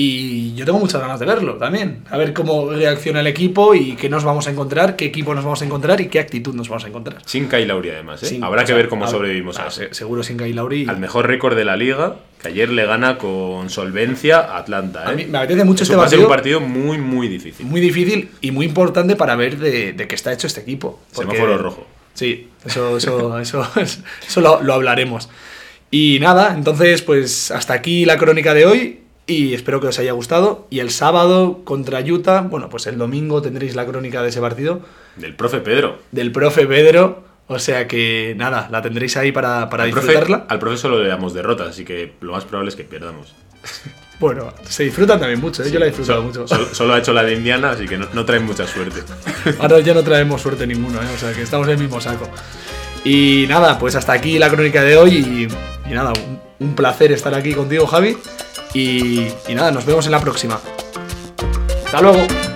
Y 0.00 0.54
yo 0.54 0.64
tengo 0.64 0.78
muchas 0.78 1.00
ganas 1.00 1.18
de 1.18 1.26
verlo 1.26 1.54
también. 1.54 2.04
A 2.08 2.16
ver 2.16 2.32
cómo 2.32 2.70
reacciona 2.70 3.18
el 3.18 3.26
equipo 3.26 3.74
y 3.74 3.96
qué 3.96 4.08
nos 4.08 4.22
vamos 4.22 4.46
a 4.46 4.50
encontrar, 4.52 4.94
qué 4.94 5.06
equipo 5.06 5.34
nos 5.34 5.42
vamos 5.42 5.60
a 5.60 5.64
encontrar 5.64 6.00
y 6.00 6.06
qué 6.06 6.20
actitud 6.20 6.54
nos 6.54 6.68
vamos 6.68 6.84
a 6.84 6.86
encontrar. 6.86 7.18
Sin 7.26 7.48
Kyle 7.48 7.66
Lauri, 7.66 7.90
además. 7.90 8.22
¿eh? 8.22 8.26
Sin- 8.26 8.44
Habrá 8.44 8.62
o 8.62 8.64
que 8.64 8.74
ver 8.74 8.88
cómo 8.88 9.06
a- 9.06 9.08
sobrevivimos 9.08 9.58
a 9.58 9.66
eso. 9.66 9.80
se- 9.80 9.92
Seguro 9.94 10.22
sin 10.22 10.36
Kyle 10.36 10.54
Lauri. 10.54 10.86
Al 10.88 11.00
mejor 11.00 11.26
récord 11.26 11.56
de 11.56 11.64
la 11.64 11.76
liga, 11.76 12.14
que 12.40 12.46
ayer 12.46 12.68
le 12.68 12.86
gana 12.86 13.18
con 13.18 13.70
solvencia 13.70 14.38
a 14.38 14.58
Atlanta. 14.58 15.02
¿eh? 15.02 15.08
A 15.08 15.12
mí 15.14 15.24
me 15.24 15.38
apetece 15.38 15.64
mucho 15.64 15.82
Eso 15.82 15.94
este 15.94 15.96
va 15.96 16.04
a 16.06 16.08
ser 16.08 16.20
partido. 16.28 16.58
un 16.60 16.62
partido 16.68 16.80
muy, 16.84 16.98
muy 16.98 17.26
difícil. 17.26 17.66
Muy 17.66 17.80
difícil 17.80 18.28
y 18.40 18.52
muy 18.52 18.66
importante 18.66 19.16
para 19.16 19.34
ver 19.34 19.58
de, 19.58 19.94
de 19.94 20.06
qué 20.06 20.14
está 20.14 20.32
hecho 20.32 20.46
este 20.46 20.60
equipo. 20.60 21.00
porque- 21.12 21.32
Semáforo 21.34 21.58
rojo. 21.58 21.86
Sí, 22.14 22.46
eso, 22.64 22.96
eso, 22.98 23.36
eso, 23.40 23.66
eso 23.76 24.40
lo, 24.40 24.62
lo 24.62 24.74
hablaremos. 24.74 25.28
Y 25.90 26.18
nada, 26.20 26.54
entonces, 26.54 27.02
pues 27.02 27.50
hasta 27.50 27.72
aquí 27.74 28.04
la 28.04 28.16
crónica 28.16 28.54
de 28.54 28.64
hoy. 28.64 29.00
Y 29.28 29.54
espero 29.54 29.80
que 29.80 29.86
os 29.86 29.98
haya 30.00 30.12
gustado. 30.12 30.66
Y 30.70 30.80
el 30.80 30.90
sábado 30.90 31.60
contra 31.64 32.00
Utah, 32.00 32.40
bueno, 32.40 32.68
pues 32.68 32.86
el 32.88 32.98
domingo 32.98 33.40
tendréis 33.42 33.76
la 33.76 33.86
crónica 33.86 34.22
de 34.22 34.30
ese 34.30 34.40
partido 34.40 34.80
Del 35.16 35.36
profe 35.36 35.58
Pedro. 35.60 35.98
del 36.10 36.32
profe 36.32 36.66
Pedro. 36.66 37.22
O 37.46 37.58
sea 37.58 37.86
que 37.86 38.34
nada, 38.36 38.68
la 38.70 38.82
tendréis 38.82 39.16
ahí 39.16 39.30
para, 39.32 39.70
para 39.70 39.84
al, 39.84 39.90
profe, 39.90 40.08
disfrutarla. 40.08 40.46
al 40.48 40.58
profe 40.58 40.76
solo 40.78 41.00
le 41.02 41.08
damos 41.08 41.32
derrotas, 41.32 41.68
así 41.68 41.84
que 41.84 42.14
lo 42.20 42.32
más 42.32 42.44
probable 42.44 42.70
es 42.70 42.76
que 42.76 42.82
perdamos. 42.84 43.34
Bueno, 44.20 44.52
se 44.64 44.82
disfrutan 44.82 45.20
también 45.20 45.40
mucho, 45.40 45.62
¿eh? 45.62 45.70
yo 45.70 45.78
la 45.78 45.84
he 45.86 45.90
disfrutado 45.90 46.22
mucho. 46.24 46.48
sol- 46.48 46.66
solo 46.72 46.94
ha 46.94 46.98
hecho 46.98 47.12
la 47.12 47.22
de 47.22 47.34
Indiana, 47.34 47.70
así 47.70 47.86
que 47.86 47.96
no, 47.96 48.08
no 48.12 48.24
trae 48.24 48.40
mucha 48.40 48.66
suerte. 48.66 49.00
Ahora 49.60 49.78
ya 49.78 49.94
no 49.94 50.02
traemos 50.02 50.42
suerte 50.42 50.66
ninguno, 50.66 51.00
¿eh? 51.00 51.06
o 51.14 51.16
sea 51.16 51.32
que 51.32 51.42
estamos 51.42 51.68
en 51.68 51.74
el 51.74 51.78
mismo 51.78 52.00
saco. 52.00 52.28
Y 53.04 53.44
nada, 53.48 53.78
pues 53.78 53.94
hasta 53.94 54.12
aquí 54.12 54.36
la 54.40 54.50
crónica 54.50 54.82
de 54.82 54.96
hoy 54.96 55.14
y, 55.14 55.88
y 55.88 55.94
nada, 55.94 56.12
un, 56.14 56.40
un 56.66 56.74
placer 56.74 57.12
estar 57.12 57.32
aquí 57.32 57.52
contigo 57.54 57.86
Javi 57.86 58.16
y, 58.74 59.28
nada, 59.54 59.70
nos 59.70 59.84
vemos 59.84 60.06
en 60.06 60.12
la 60.12 60.20
próxima. 60.20 60.60
Hasta 61.84 62.00
luego. 62.00 62.47